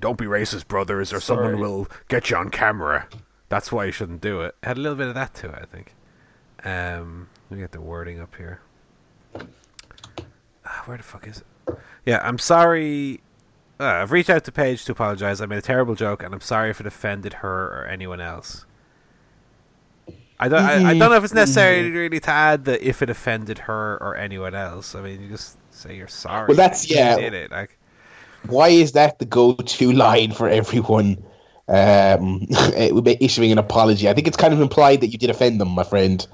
[0.00, 3.08] don't be racist, brothers, or someone will get you on camera.
[3.48, 4.54] That's why you shouldn't do it.
[4.62, 5.94] It had a little bit of that to it, I think.
[6.64, 8.60] Um, let me get the wording up here.
[10.64, 11.46] Ah, where the fuck is it?
[12.04, 13.20] Yeah, I'm sorry.
[13.78, 15.40] Uh, I've reached out to Paige to apologize.
[15.40, 18.64] I made a terrible joke, and I'm sorry if it offended her or anyone else.
[20.38, 20.62] I don't.
[20.62, 23.96] I, I don't know if it's necessary really to add that if it offended her
[24.02, 24.94] or anyone else.
[24.94, 26.46] I mean, you just say you're sorry.
[26.48, 27.16] Well, that's- yeah.
[27.16, 27.78] Did it like
[28.46, 31.22] Why is that the go-to line for everyone
[31.68, 32.46] um,
[33.02, 34.08] be issuing an apology?
[34.08, 36.26] I think it's kind of implied that you did offend them, my friend.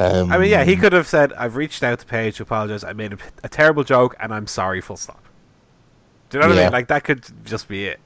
[0.00, 2.82] Um, I mean, yeah, he could have said, "I've reached out to Paige to apologize.
[2.84, 5.22] I made a, a terrible joke, and I'm sorry." Full stop.
[6.30, 6.72] Do you know what I mean?
[6.72, 8.00] Like that could just be it.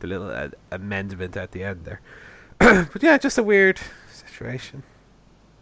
[0.00, 2.00] The little uh, amendment at the end there.
[2.58, 3.78] but yeah, just a weird
[4.12, 4.82] situation.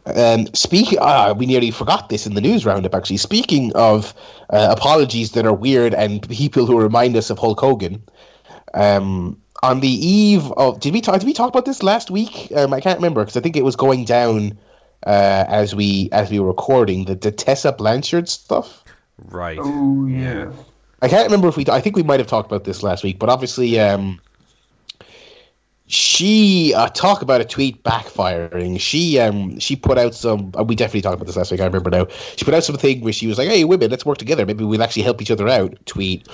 [0.07, 2.95] Um, speaking, ah, we nearly forgot this in the news roundup.
[2.95, 4.15] Actually, speaking of
[4.49, 8.03] uh, apologies that are weird and people who remind us of Hulk Hogan,
[8.73, 11.21] um, on the eve of did we talk?
[11.21, 12.51] Did we talk about this last week?
[12.57, 14.57] Um, I can't remember because I think it was going down
[15.09, 18.85] uh, as we as we were recording the, the Tessa Blanchard stuff.
[19.25, 19.59] Right.
[19.61, 20.19] Oh yeah.
[20.19, 20.53] Yeah.
[21.01, 21.65] I can't remember if we.
[21.69, 24.21] I think we might have talked about this last week, but obviously, um,
[25.87, 28.79] she uh, talk about a tweet backfiring.
[28.79, 30.53] She um she put out some.
[30.59, 31.61] Uh, we definitely talked about this last week.
[31.61, 32.07] I remember now.
[32.37, 34.45] She put out something where she was like, "Hey, women, let's work together.
[34.45, 36.29] Maybe we'll actually help each other out." Tweet,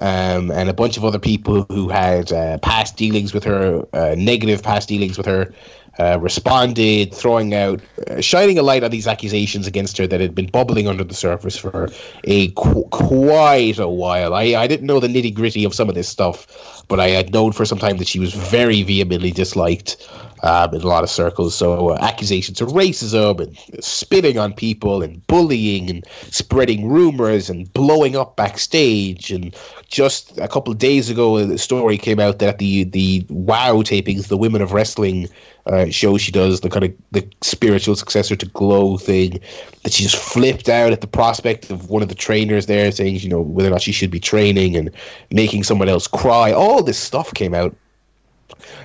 [0.00, 4.14] um, and a bunch of other people who had uh, past dealings with her, uh,
[4.16, 5.52] negative past dealings with her.
[5.96, 7.80] Uh, responded, throwing out,
[8.10, 11.14] uh, shining a light on these accusations against her that had been bubbling under the
[11.14, 11.88] surface for
[12.24, 14.34] a qu- quite a while.
[14.34, 17.32] I, I didn't know the nitty gritty of some of this stuff, but I had
[17.32, 20.08] known for some time that she was very vehemently disliked
[20.44, 21.54] um, in a lot of circles.
[21.54, 27.72] So uh, accusations of racism and spitting on people and bullying and spreading rumors and
[27.72, 29.32] blowing up backstage.
[29.32, 29.56] And
[29.88, 33.76] just a couple of days ago, a story came out that at the the Wow
[33.82, 35.28] tapings, the Women of Wrestling
[35.66, 39.40] uh, show she does, the kind of the spiritual successor to Glow thing,
[39.82, 43.16] that she just flipped out at the prospect of one of the trainers there saying,
[43.16, 44.90] you know, whether or not she should be training and
[45.30, 46.52] making someone else cry.
[46.52, 47.74] All this stuff came out.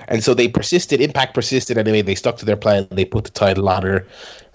[0.08, 1.00] And so they persisted.
[1.00, 2.02] Impact persisted anyway.
[2.02, 2.86] They stuck to their plan.
[2.90, 4.06] They put the title on her.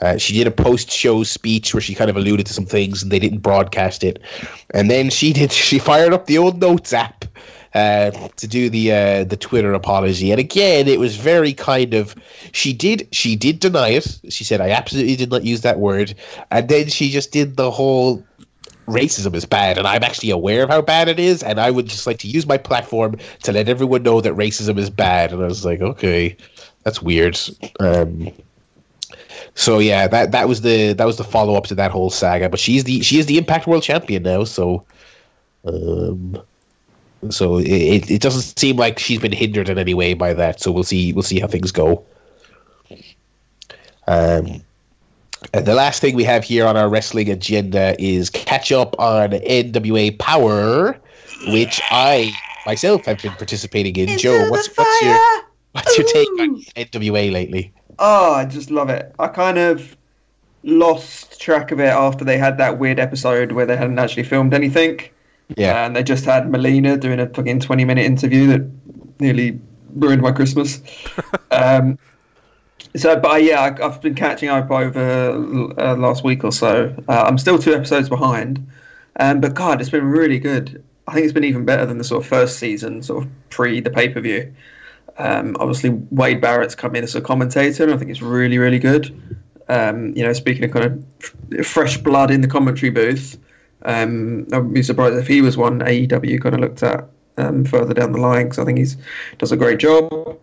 [0.02, 3.12] Uh, she did a post-show speech where she kind of alluded to some things, and
[3.12, 4.22] they didn't broadcast it.
[4.72, 5.52] And then she did.
[5.66, 7.26] She fired up the old notes app
[7.76, 12.16] uh, to do the uh, the Twitter apology, and again, it was very kind of.
[12.54, 14.20] She did she did deny it.
[14.30, 16.16] She said, "I absolutely did not use that word,"
[16.52, 18.24] and then she just did the whole
[18.88, 21.88] racism is bad, and I'm actually aware of how bad it is, and I would
[21.88, 25.32] just like to use my platform to let everyone know that racism is bad.
[25.32, 26.36] And I was like, okay,
[26.84, 27.40] that's weird.
[27.80, 28.32] Um,
[29.56, 32.50] so yeah, that that was the that was the follow up to that whole saga.
[32.50, 34.86] But she's the she is the Impact World Champion now, so
[35.66, 36.42] um,
[37.30, 40.60] so it it doesn't seem like she's been hindered in any way by that.
[40.60, 42.04] So we'll see we'll see how things go.
[44.08, 44.62] Um,
[45.54, 49.32] and the last thing we have here on our wrestling agenda is catch up on
[49.32, 50.98] NWA Power,
[51.48, 52.32] which I
[52.66, 54.10] myself have been participating in.
[54.10, 55.18] Into Joe, what's what's your
[55.72, 57.74] what's your take on NWA lately?
[58.00, 59.14] Oh, I just love it.
[59.20, 59.96] I kind of
[60.64, 64.54] lost track of it after they had that weird episode where they hadn't actually filmed
[64.54, 65.00] anything.
[65.56, 68.68] Yeah, And they just had Melina doing a fucking 20 minute interview that
[69.20, 69.60] nearly
[69.94, 70.82] ruined my Christmas.
[71.52, 72.00] um,
[72.96, 76.96] so, but uh, yeah, I, I've been catching up over uh, last week or so.
[77.08, 78.66] Uh, I'm still two episodes behind.
[79.20, 80.84] Um, but God, it's been really good.
[81.08, 83.80] I think it's been even better than the sort of first season, sort of pre
[83.80, 84.54] the pay per view.
[85.18, 88.80] Um, obviously, Wade Barrett's come in as a commentator, and I think it's really, really
[88.80, 89.08] good.
[89.70, 91.06] Um, you know, speaking of kind
[91.54, 93.40] of fresh blood in the commentary booth,
[93.84, 97.08] um, I would be surprised if he was one AEW kind of looked at
[97.38, 98.98] um, further down the line because I think he's
[99.38, 100.38] does a great job.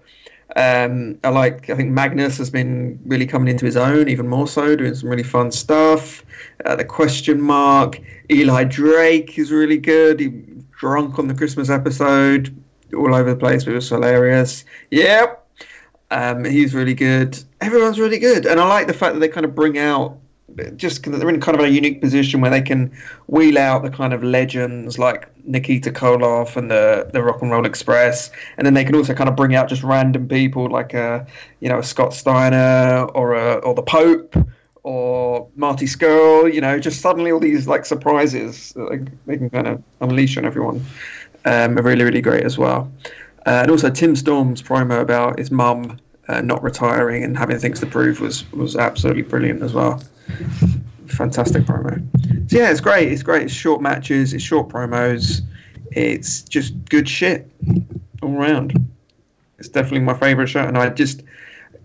[0.57, 1.71] Um, I like.
[1.71, 5.09] I think Magnus has been really coming into his own, even more so, doing some
[5.09, 6.25] really fun stuff.
[6.65, 8.01] Uh, the question mark.
[8.31, 10.21] Eli Drake is really good.
[10.21, 10.29] He
[10.83, 12.53] drunk on the Christmas episode,
[12.93, 14.65] all over the place, it was hilarious.
[14.91, 15.39] Yep.
[16.11, 17.43] Um, he's really good.
[17.61, 20.19] Everyone's really good, and I like the fact that they kind of bring out
[20.77, 22.91] just they're in kind of a unique position where they can
[23.27, 27.67] wheel out the kind of legends like Nikita Koloff and the the Rock and Roll
[27.67, 31.27] Express, and then they can also kind of bring out just random people like a
[31.61, 34.37] you know a Scott Steiner or a, or the Pope
[34.83, 36.53] or Marty Scurll.
[36.53, 40.45] You know, just suddenly all these like surprises they, they can kind of unleash on
[40.45, 40.85] everyone
[41.45, 42.91] um, are really really great as well.
[43.47, 45.99] Uh, and also Tim Storm's promo about his mum
[46.29, 50.03] uh, not retiring and having things to prove was was absolutely brilliant as well.
[51.09, 52.03] Fantastic promo.
[52.51, 53.13] So yeah, it's great.
[53.13, 53.43] It's great.
[53.43, 54.33] It's short matches.
[54.33, 55.43] It's short promos.
[55.91, 57.51] It's just good shit
[58.23, 58.75] all around.
[59.59, 61.23] It's definitely my favorite show, and I just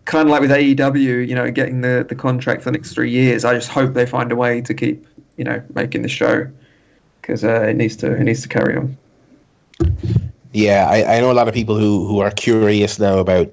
[0.06, 3.12] kind of like with AEW, you know, getting the the contract for the next three
[3.12, 3.46] years.
[3.46, 5.06] I just hope they find a way to keep,
[5.36, 6.48] you know, making the show
[7.22, 8.98] because uh, it needs to it needs to carry on.
[10.58, 10.88] Yeah.
[10.90, 13.48] I, I know a lot of people who who are curious now about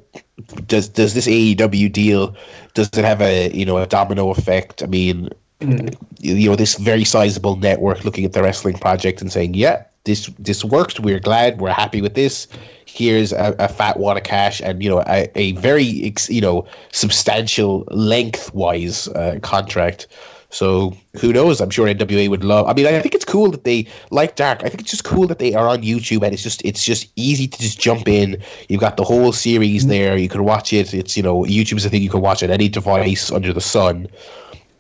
[0.67, 2.35] does does this AEW deal
[2.75, 4.83] does it have a you know a domino effect?
[4.83, 5.29] I mean,
[5.61, 5.97] Mm.
[6.19, 10.27] you know this very sizable network looking at the wrestling project and saying, yeah, this
[10.39, 10.99] this worked.
[11.01, 11.61] We're glad.
[11.61, 12.49] We're happy with this.
[12.87, 16.41] Here's a, a fat wad of cash and you know a, a very ex- you
[16.41, 20.09] know substantial lengthwise uh, contract.
[20.55, 21.61] So who knows?
[21.61, 22.67] I'm sure NWA would love.
[22.69, 24.63] I mean, I think it's cool that they like Dark.
[24.63, 27.11] I think it's just cool that they are on YouTube and it's just it's just
[27.17, 28.41] easy to just jump in.
[28.69, 30.17] You've got the whole series there.
[30.17, 30.95] You can watch it.
[30.95, 34.09] It's you know YouTube's a thing you can watch on any device under the sun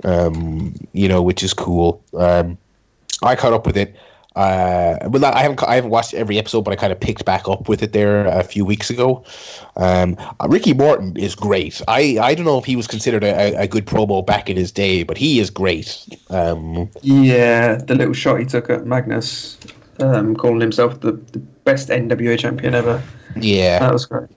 [0.04, 2.02] um, you know, which is cool.
[2.16, 2.58] Um,
[3.22, 3.96] I caught up with it.
[4.36, 7.24] Uh, well, not, I haven't I haven't watched every episode, but I kind of picked
[7.24, 9.24] back up with it there a few weeks ago.
[9.76, 11.80] Um, uh, Ricky Morton is great.
[11.86, 14.72] I, I don't know if he was considered a, a good promo back in his
[14.72, 16.08] day, but he is great.
[16.30, 19.56] Um, Yeah, the little shot he took at Magnus,
[20.00, 23.00] um, calling himself the, the best NWA champion ever.
[23.36, 24.30] yeah, That was great.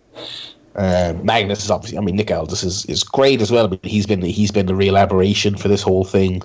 [0.76, 1.98] Uh, Magnus is obviously.
[1.98, 4.76] I mean, Nick Aldis is, is great as well, but he's been he's been the
[4.76, 6.44] real aberration for this whole thing,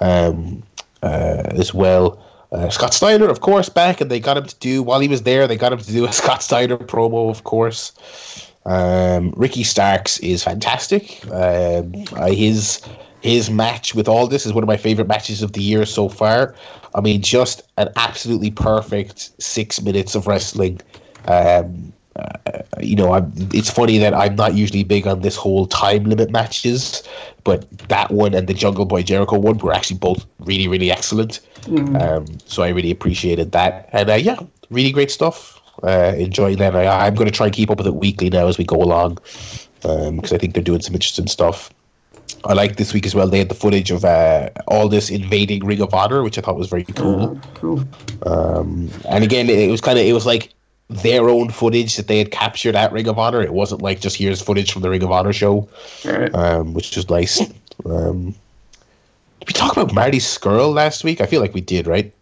[0.00, 0.62] um,
[1.02, 2.22] uh, as well.
[2.52, 5.22] Uh, Scott Steiner, of course, back, and they got him to do while he was
[5.22, 5.46] there.
[5.46, 7.92] They got him to do a Scott Steiner promo, of course.
[8.64, 11.20] Um, Ricky Starks is fantastic.
[11.30, 11.82] Uh,
[12.26, 12.80] his
[13.22, 16.54] his match with Aldis is one of my favorite matches of the year so far.
[16.94, 20.80] I mean, just an absolutely perfect six minutes of wrestling.
[21.26, 25.66] Um, uh, you know, I'm, it's funny that I'm not usually big on this whole
[25.66, 27.02] time limit matches,
[27.44, 31.40] but that one and the Jungle Boy Jericho one were actually both really, really excellent.
[31.68, 34.38] Um, so I really appreciated that, and uh, yeah,
[34.70, 35.60] really great stuff.
[35.82, 36.76] Uh, enjoying that.
[36.76, 38.76] I, I'm going to try and keep up with it weekly now as we go
[38.76, 39.18] along,
[39.80, 41.70] because I think they're doing some interesting stuff.
[42.44, 43.26] I like this week as well.
[43.26, 46.68] They had the footage of uh, Aldis invading Ring of Honor, which I thought was
[46.68, 47.40] very cool.
[47.54, 47.84] Cool.
[48.26, 50.52] Um, and again, it was kind of it was like
[50.96, 53.42] their own footage that they had captured at Ring of Honor.
[53.42, 55.68] It wasn't like just here's footage from the Ring of Honor show,
[56.04, 56.34] All right.
[56.34, 57.40] um, which was nice.
[57.86, 58.34] Um,
[59.40, 61.20] did we talk about Marty Scurll last week?
[61.20, 62.12] I feel like we did, right?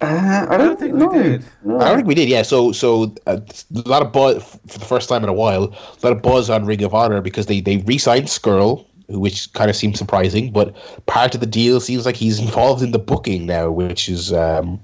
[0.00, 1.06] Uh, I, don't think know.
[1.06, 1.44] we did.
[1.64, 1.78] No.
[1.78, 2.28] I don't think we did.
[2.28, 2.42] Yeah.
[2.42, 3.38] So so uh,
[3.74, 5.64] a lot of buzz for the first time in a while.
[5.64, 9.70] A lot of buzz on Ring of Honor because they they re-signed Scurll, which kind
[9.70, 10.50] of seems surprising.
[10.50, 10.74] But
[11.06, 14.80] part of the deal seems like he's involved in the booking now, which is um,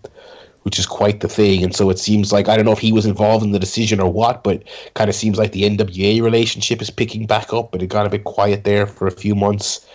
[0.63, 1.63] which is quite the thing.
[1.63, 4.01] And so it seems like I don't know if he was involved in the decision
[4.01, 4.63] or what, but
[4.95, 7.73] kind of seems like the NWA relationship is picking back up.
[7.73, 9.87] But it got a bit quiet there for a few months.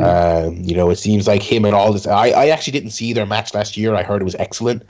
[0.00, 2.06] Um, you know, it seems like him and Aldis.
[2.06, 3.94] I, I actually didn't see their match last year.
[3.94, 4.82] I heard it was excellent,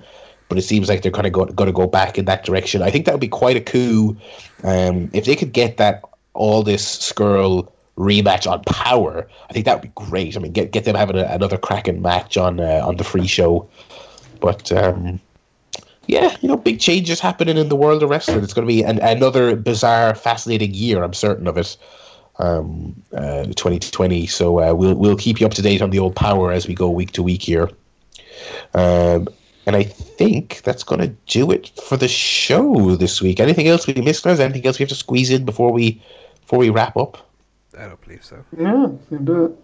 [0.49, 2.83] but it seems like they're kind of going to go back in that direction.
[2.83, 4.17] I think that would be quite a coup
[4.65, 6.03] um, if they could get that
[6.35, 9.29] all this Scurll rematch on Power.
[9.49, 10.37] I think that would be great.
[10.37, 13.27] I mean, get get them having a, another cracking match on uh, on the free
[13.27, 13.69] show.
[14.43, 15.21] But um,
[16.07, 18.43] yeah, you know, big changes happening in the world of wrestling.
[18.43, 21.03] It's going to be an, another bizarre, fascinating year.
[21.03, 21.77] I'm certain of it.
[22.39, 24.27] Um, uh, 2020.
[24.27, 26.75] So uh, we'll we'll keep you up to date on the old power as we
[26.75, 27.71] go week to week here.
[28.75, 29.29] Um,
[29.67, 33.39] and I think that's going to do it for the show this week.
[33.39, 34.25] Anything else we missed?
[34.25, 34.41] guys?
[34.41, 36.03] Anything else we have to squeeze in before we
[36.41, 37.31] before we wrap up?
[37.79, 38.45] I don't believe so.
[38.59, 39.62] Yeah, you can do it.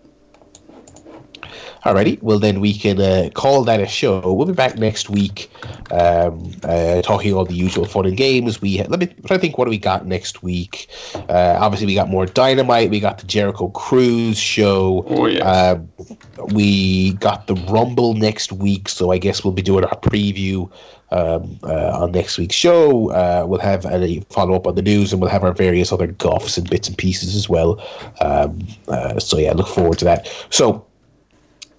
[1.85, 4.33] Alrighty, well then we can uh, call that a show.
[4.33, 5.51] We'll be back next week,
[5.91, 8.61] um, uh, talking all the usual fun and games.
[8.61, 9.59] We let me try to think.
[9.59, 10.89] What do we got next week?
[11.15, 12.91] Uh, obviously, we got more Dynamite.
[12.91, 15.05] We got the Jericho Cruise show.
[15.09, 15.45] Oh, yeah.
[15.45, 15.89] Um,
[16.53, 20.70] we got the Rumble next week, so I guess we'll be doing our preview
[21.11, 23.11] um, uh, on next week's show.
[23.11, 26.07] Uh, we'll have a follow up on the news, and we'll have our various other
[26.07, 27.81] guffs and bits and pieces as well.
[28.20, 30.29] Um, uh, so yeah, look forward to that.
[30.51, 30.85] So.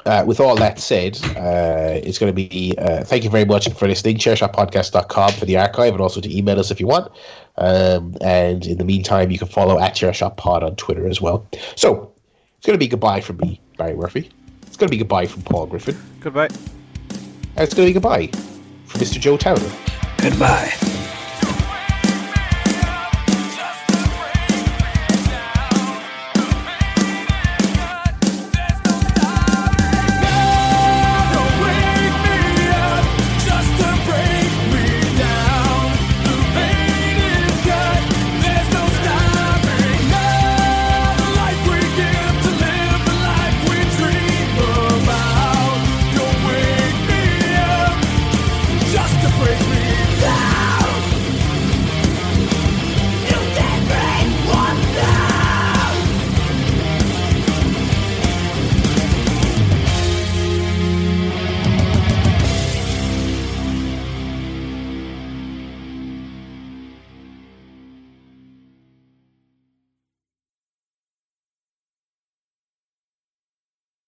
[0.05, 3.69] Uh, with all that said, uh, it's going to be uh, thank you very much
[3.73, 4.17] for listening.
[4.17, 7.11] Chairshotpodcast.com for the archive and also to email us if you want.
[7.57, 11.45] Um, and in the meantime, you can follow at ChairShotPod on Twitter as well.
[11.75, 12.11] So
[12.57, 14.29] it's going to be goodbye from me, Barry Murphy.
[14.67, 15.97] It's going to be goodbye from Paul Griffin.
[16.21, 16.47] Goodbye.
[16.47, 18.27] And it's going to be goodbye
[18.85, 19.19] from Mr.
[19.19, 19.71] Joe Towner.
[20.17, 21.15] Goodbye.